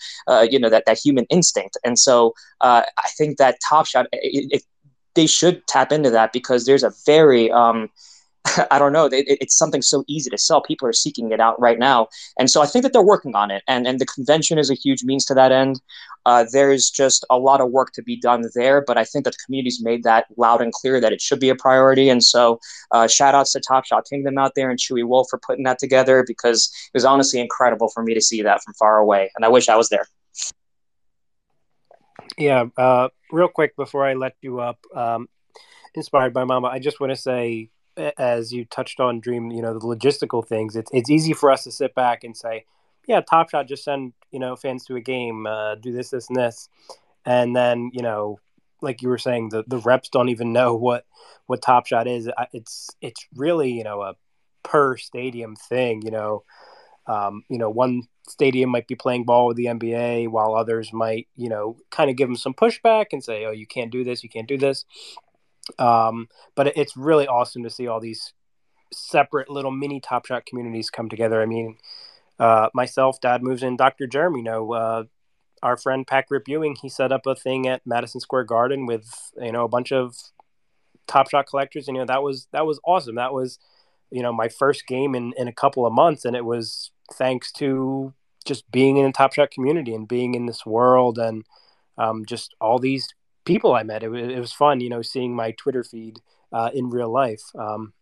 [0.49, 1.56] you know, that that human instinct.
[1.83, 2.83] And so I
[3.17, 4.63] think that Top Shot it, it,
[5.15, 7.89] they should tap into that because there's a very um,
[8.71, 9.05] I don't know.
[9.05, 10.61] It, it's something so easy to sell.
[10.61, 12.07] People are seeking it out right now,
[12.39, 13.63] and so I think that they're working on it.
[13.67, 15.81] And and the convention is a huge means to that end.
[16.25, 19.31] Uh, there's just a lot of work to be done there, but I think that
[19.31, 22.09] the community's made that loud and clear that it should be a priority.
[22.09, 22.59] And so,
[22.91, 25.79] uh, shout outs to Top Shot Kingdom out there and Chewy Wolf for putting that
[25.79, 29.45] together because it was honestly incredible for me to see that from far away, and
[29.45, 30.07] I wish I was there.
[32.37, 35.27] Yeah, uh, real quick before I let you up, um,
[35.95, 37.69] inspired by Mamba, I just want to say,
[38.17, 40.75] as you touched on Dream, you know, the logistical things.
[40.75, 42.65] It's it's easy for us to sit back and say,
[43.07, 46.29] yeah, Top Shot just send you know fans to a game, uh, do this, this,
[46.29, 46.69] and this,
[47.25, 48.39] and then you know,
[48.81, 51.05] like you were saying, the the reps don't even know what
[51.47, 52.29] what Top Shot is.
[52.53, 54.15] It's it's really you know a
[54.63, 56.03] per stadium thing.
[56.03, 56.43] You know,
[57.07, 61.27] um, you know, one stadium might be playing ball with the NBA, while others might,
[61.35, 64.23] you know, kind of give them some pushback and say, "Oh, you can't do this,
[64.23, 64.85] you can't do this."
[65.79, 68.33] Um, but it's really awesome to see all these
[68.93, 71.41] separate little mini Top Shot communities come together.
[71.41, 71.77] I mean,
[72.39, 73.77] uh, myself, Dad moves in.
[73.77, 74.07] Dr.
[74.07, 75.03] Jeremy, you know, uh,
[75.63, 79.31] our friend Pack Rip Ewing, he set up a thing at Madison Square Garden with
[79.41, 80.15] you know a bunch of
[81.07, 83.15] Top Shot collectors, and you know that was that was awesome.
[83.15, 83.59] That was
[84.11, 87.51] you know my first game in in a couple of months, and it was thanks
[87.53, 88.13] to
[88.45, 91.45] just being in the Top Shot community and being in this world and
[91.97, 93.09] um, just all these
[93.45, 94.03] people I met.
[94.03, 96.19] It, it, was fun, you know, seeing my Twitter feed
[96.53, 97.41] uh, in real life.
[97.57, 97.93] Um,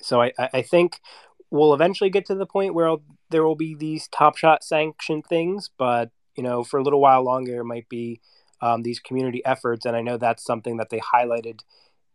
[0.00, 1.00] so I, I think
[1.50, 2.96] we'll eventually get to the point where
[3.30, 7.22] there will be these Top Shot sanctioned things, but you know, for a little while
[7.22, 8.20] longer, it might be
[8.60, 11.60] um, these community efforts, and I know that's something that they highlighted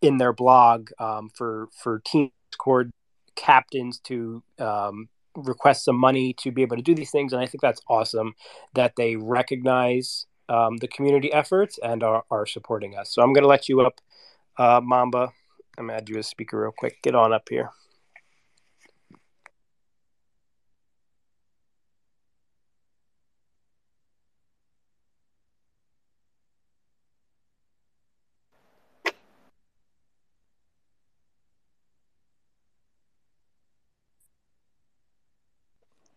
[0.02, 2.92] in their blog um, for for team Discord
[3.36, 7.34] captains to um, request some money to be able to do these things.
[7.34, 8.34] And I think that's awesome
[8.74, 13.14] that they recognize um, the community efforts and are, are supporting us.
[13.14, 14.02] So I'm going to let you up,
[14.58, 15.32] uh, Mamba.
[15.78, 17.02] I'm going to add you as speaker real quick.
[17.02, 17.72] Get on up here.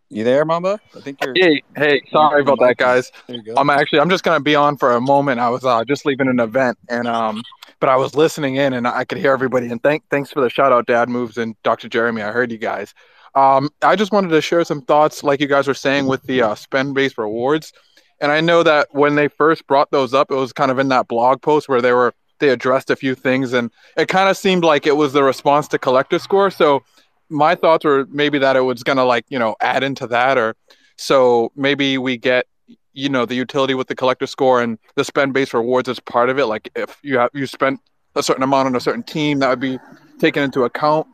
[0.09, 0.79] You there, Mamba?
[0.95, 1.33] I think you're.
[1.35, 3.11] Hey, hey, sorry about that, guys.
[3.57, 5.39] I'm actually, I'm just gonna be on for a moment.
[5.39, 7.41] I was uh, just leaving an event, and um,
[7.79, 9.67] but I was listening in, and I could hear everybody.
[9.67, 11.89] And thank, thanks for the shout out, Dad Moves and Dr.
[11.89, 12.21] Jeremy.
[12.21, 12.93] I heard you guys.
[13.33, 16.41] Um, I just wanted to share some thoughts, like you guys were saying, with the
[16.41, 17.73] uh, spend based rewards.
[18.21, 20.87] And I know that when they first brought those up, it was kind of in
[20.89, 24.37] that blog post where they were they addressed a few things, and it kind of
[24.37, 26.51] seemed like it was the response to collector score.
[26.51, 26.83] So
[27.29, 30.37] my thoughts were maybe that it was going to like you know add into that,
[30.37, 30.55] or
[30.97, 32.45] so maybe we get
[32.93, 36.29] you know the utility with the collector score and the spend based rewards as part
[36.29, 36.45] of it.
[36.45, 37.79] Like if you have you spent
[38.15, 39.77] a certain amount on a certain team, that would be
[40.19, 41.07] taken into account.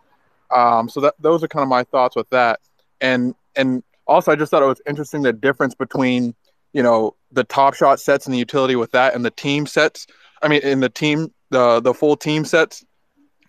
[0.51, 2.59] Um, so that those are kind of my thoughts with that.
[2.99, 6.35] And and also I just thought it was interesting the difference between
[6.73, 10.07] you know the top shot sets and the utility with that and the team sets.
[10.41, 12.83] I mean, in the team the the full team sets.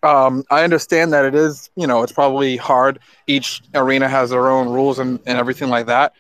[0.02, 2.98] Um, I understand that it is, you know, it's probably hard.
[3.26, 6.12] Each arena has their own rules and, and everything like that.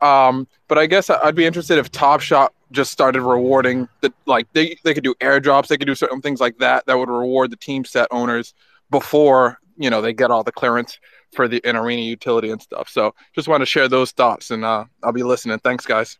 [0.00, 4.52] Um, but I guess I'd be interested if Top Shot just started rewarding the like
[4.52, 7.50] they, they could do airdrops, they could do certain things like that that would reward
[7.50, 8.54] the team set owners
[8.90, 10.98] before you know they get all the clearance
[11.32, 12.88] for the in arena utility and stuff.
[12.88, 15.58] So just want to share those thoughts and uh, I'll be listening.
[15.60, 16.18] Thanks, guys.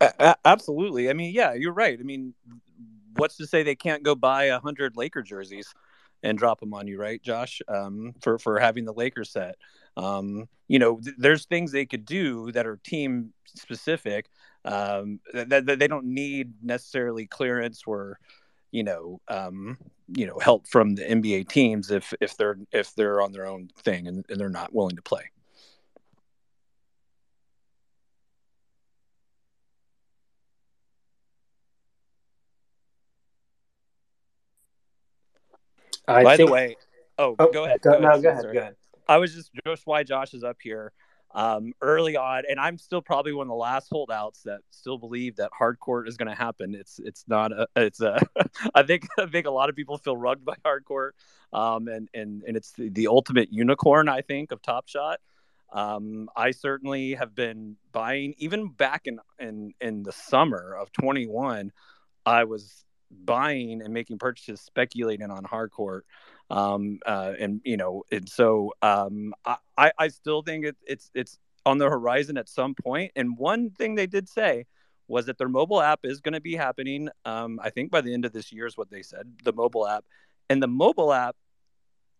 [0.00, 1.08] A- absolutely.
[1.08, 1.98] I mean, yeah, you're right.
[1.98, 2.34] I mean,
[3.16, 5.72] what's to say they can't go buy a hundred Laker jerseys
[6.22, 7.60] and drop them on you, right, Josh?
[7.68, 9.56] Um, for for having the Lakers set.
[9.96, 14.28] Um, you know, th- there's things they could do that are team specific.
[14.64, 18.18] Um, that, that they don't need necessarily clearance or
[18.72, 23.20] you know um, you know help from the NBA teams if if they're if they're
[23.20, 25.30] on their own thing and, and they're not willing to play.
[36.08, 36.76] I By think, the way,
[37.18, 37.80] oh, oh, go ahead.
[37.80, 38.44] Go, go no, ahead, go ahead.
[38.52, 38.76] Go ahead.
[39.08, 40.92] I was just just why Josh is up here
[41.34, 45.36] um, early on, and I'm still probably one of the last holdouts that still believe
[45.36, 46.74] that hardcourt is going to happen.
[46.74, 48.18] It's it's not a it's a
[48.74, 51.10] I think I think a lot of people feel rugged by hardcourt,
[51.52, 55.20] um, and and and it's the, the ultimate unicorn I think of Top Shot.
[55.72, 61.70] Um, I certainly have been buying even back in in in the summer of 21.
[62.24, 66.00] I was buying and making purchases speculating on hardcourt
[66.50, 69.32] um uh and you know and so um
[69.76, 73.10] i i still think it, it's it's on the horizon at some point.
[73.16, 74.66] And one thing they did say
[75.08, 78.14] was that their mobile app is going to be happening um i think by the
[78.14, 80.04] end of this year is what they said the mobile app.
[80.48, 81.36] And the mobile app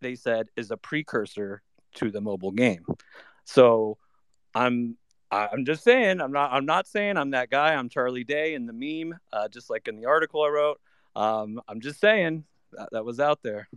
[0.01, 1.63] they said is a precursor
[1.95, 2.85] to the mobile game.
[3.45, 3.99] So
[4.55, 4.97] i'm
[5.31, 6.53] I'm just saying, I'm not.
[6.53, 7.75] I'm not saying I'm that guy.
[7.75, 10.81] I'm Charlie Day in the meme, uh, just like in the article I wrote.
[11.17, 13.69] Um, I'm just saying that, that was out there.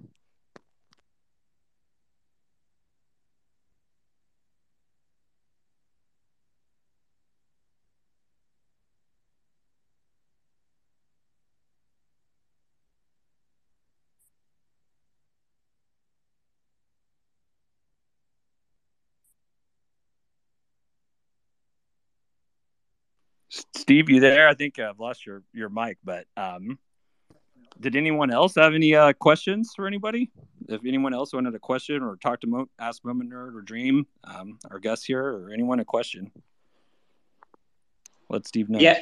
[23.89, 24.47] Steve, you there?
[24.47, 26.77] I think I've lost your your mic, but um,
[27.79, 30.29] did anyone else have any uh, questions for anybody?
[30.67, 34.05] If anyone else wanted a question or talk to Mo- ask Moment Nerd or Dream,
[34.25, 36.31] um, our guests here, or anyone a question,
[38.29, 38.77] let Steve know.
[38.77, 38.99] Yeah,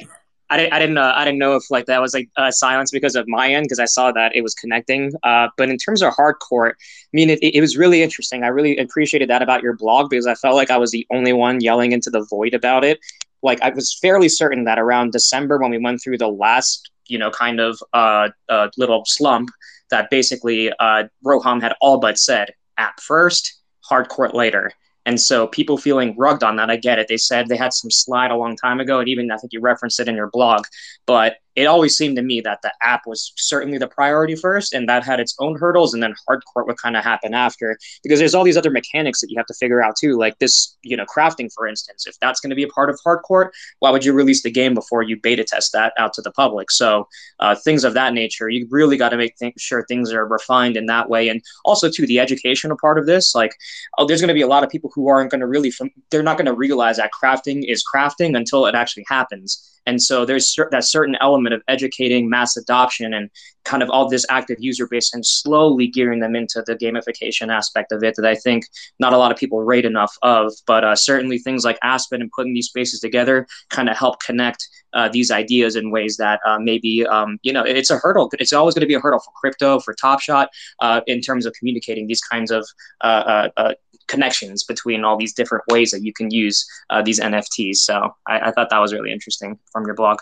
[0.48, 2.90] I didn't, I didn't, uh, I didn't know if like that was like uh, silence
[2.90, 5.12] because of my end because I saw that it was connecting.
[5.22, 8.42] Uh, but in terms of hardcourt, I mean, it, it was really interesting.
[8.42, 11.34] I really appreciated that about your blog because I felt like I was the only
[11.34, 13.00] one yelling into the void about it.
[13.42, 17.18] Like I was fairly certain that around December when we went through the last, you
[17.18, 19.50] know, kind of uh, uh little slump,
[19.90, 23.60] that basically uh, Roham had all but said app first,
[23.90, 24.72] hardcourt later.
[25.06, 27.08] And so people feeling rugged on that, I get it.
[27.08, 29.60] They said they had some slide a long time ago, and even I think you
[29.60, 30.64] referenced it in your blog.
[31.06, 34.88] But it always seemed to me that the app was certainly the priority first, and
[34.88, 37.76] that had its own hurdles, and then hardcourt would kind of happen after.
[38.04, 40.76] Because there's all these other mechanics that you have to figure out too, like this,
[40.82, 42.06] you know, crafting, for instance.
[42.06, 43.48] If that's going to be a part of hardcourt,
[43.80, 46.70] why would you release the game before you beta test that out to the public?
[46.70, 47.08] So
[47.40, 50.76] uh, things of that nature, you really got to make th- sure things are refined
[50.76, 53.34] in that way, and also to the educational part of this.
[53.34, 53.56] Like,
[53.98, 55.72] oh, there's going to be a lot of people who aren't going to really,
[56.12, 59.74] they're not going to realize that crafting is crafting until it actually happens.
[59.88, 63.30] And so there's that certain element of educating mass adoption and
[63.64, 67.90] kind of all this active user base and slowly gearing them into the gamification aspect
[67.90, 68.66] of it that I think
[68.98, 70.52] not a lot of people rate enough of.
[70.66, 74.68] But uh, certainly things like Aspen and putting these spaces together kind of help connect
[74.92, 78.30] uh, these ideas in ways that uh, maybe um, you know it's a hurdle.
[78.38, 81.46] It's always going to be a hurdle for crypto for Top Shot uh, in terms
[81.46, 82.66] of communicating these kinds of
[83.00, 83.72] uh, uh,
[84.08, 87.76] connections between all these different ways that you can use uh, these NFTs.
[87.76, 90.18] So I, I, thought that was really interesting from your blog.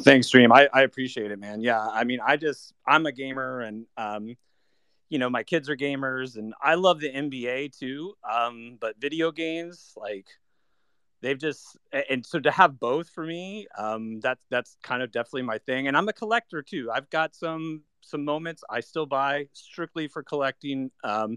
[0.00, 0.50] Well, thanks, Dream.
[0.50, 1.60] I, I appreciate it, man.
[1.60, 4.34] Yeah, I mean, I just I'm a gamer, and um,
[5.10, 8.14] you know, my kids are gamers, and I love the NBA too.
[8.24, 10.26] Um, but video games, like,
[11.20, 11.76] they've just
[12.08, 15.86] and so to have both for me, um, that's that's kind of definitely my thing.
[15.86, 16.90] And I'm a collector too.
[16.90, 20.90] I've got some some moments I still buy strictly for collecting.
[21.04, 21.36] Um,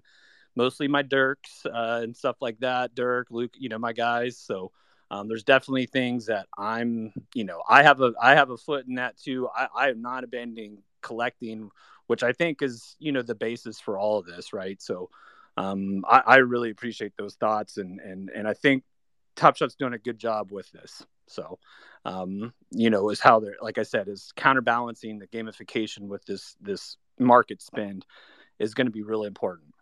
[0.56, 2.96] mostly my Dirks uh, and stuff like that.
[2.96, 4.38] Dirk, Luke, you know, my guys.
[4.38, 4.72] So
[5.14, 8.88] um, there's definitely things that I'm, you know, I have a I have a foot
[8.88, 9.48] in that too.
[9.56, 11.70] I, I am not abandoning collecting,
[12.08, 14.82] which I think is, you know, the basis for all of this, right?
[14.82, 15.12] So
[15.56, 18.84] um, I, I really appreciate those thoughts, and and and I think
[19.36, 21.06] Top Shot's doing a good job with this.
[21.28, 21.60] So,
[22.06, 26.56] um, you know, is how they're like I said, is counterbalancing the gamification with this
[26.60, 28.04] this market spend
[28.58, 29.73] is going to be really important.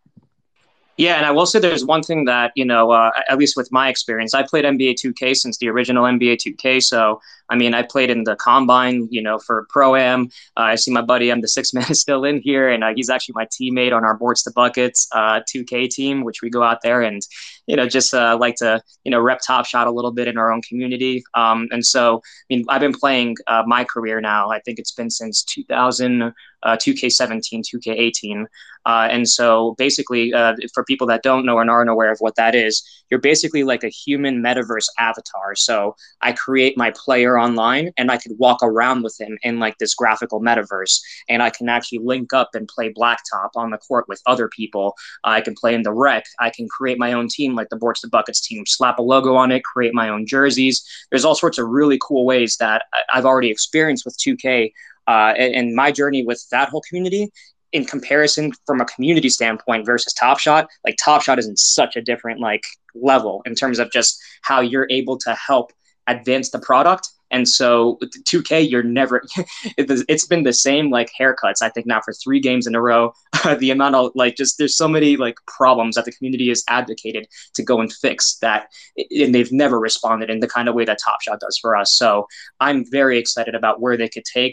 [1.01, 3.71] Yeah, and I will say there's one thing that, you know, uh, at least with
[3.71, 6.79] my experience, I played NBA 2K since the original NBA 2K.
[6.79, 10.25] So, I mean, I played in the combine, you know, for Pro Am.
[10.55, 12.93] Uh, I see my buddy, I'm the six man, is still in here, and uh,
[12.95, 16.61] he's actually my teammate on our Boards to Buckets 2K uh, team, which we go
[16.61, 17.23] out there and,
[17.65, 20.37] you know, just uh, like to, you know, rep Top Shot a little bit in
[20.37, 21.23] our own community.
[21.33, 24.51] Um, and so, I mean, I've been playing uh, my career now.
[24.51, 26.31] I think it's been since 2000
[26.63, 28.45] uh, 2K17, 2K18.
[28.85, 32.35] Uh, and so basically, uh, for people that don't know and aren't aware of what
[32.35, 35.53] that is, you're basically like a human metaverse avatar.
[35.55, 39.77] So I create my player online and I could walk around with him in like
[39.77, 40.99] this graphical metaverse.
[41.29, 44.95] And I can actually link up and play blacktop on the court with other people.
[45.23, 46.25] I can play in the rec.
[46.39, 49.35] I can create my own team, like the Boards to Buckets team, slap a logo
[49.35, 50.83] on it, create my own jerseys.
[51.09, 54.71] There's all sorts of really cool ways that I've already experienced with 2K
[55.07, 57.29] uh, and, and my journey with that whole community
[57.71, 61.95] in comparison from a community standpoint versus Top Shot, like Top Shot is in such
[61.95, 65.71] a different like level in terms of just how you're able to help
[66.07, 69.23] advance the product and so 2K, you're never.
[69.77, 71.61] it's been the same like haircuts.
[71.61, 73.13] I think now for three games in a row.
[73.57, 77.27] the amount of like just there's so many like problems that the community has advocated
[77.55, 80.99] to go and fix that, and they've never responded in the kind of way that
[81.03, 81.93] Top Shot does for us.
[81.93, 82.27] So
[82.59, 84.49] I'm very excited about where they could take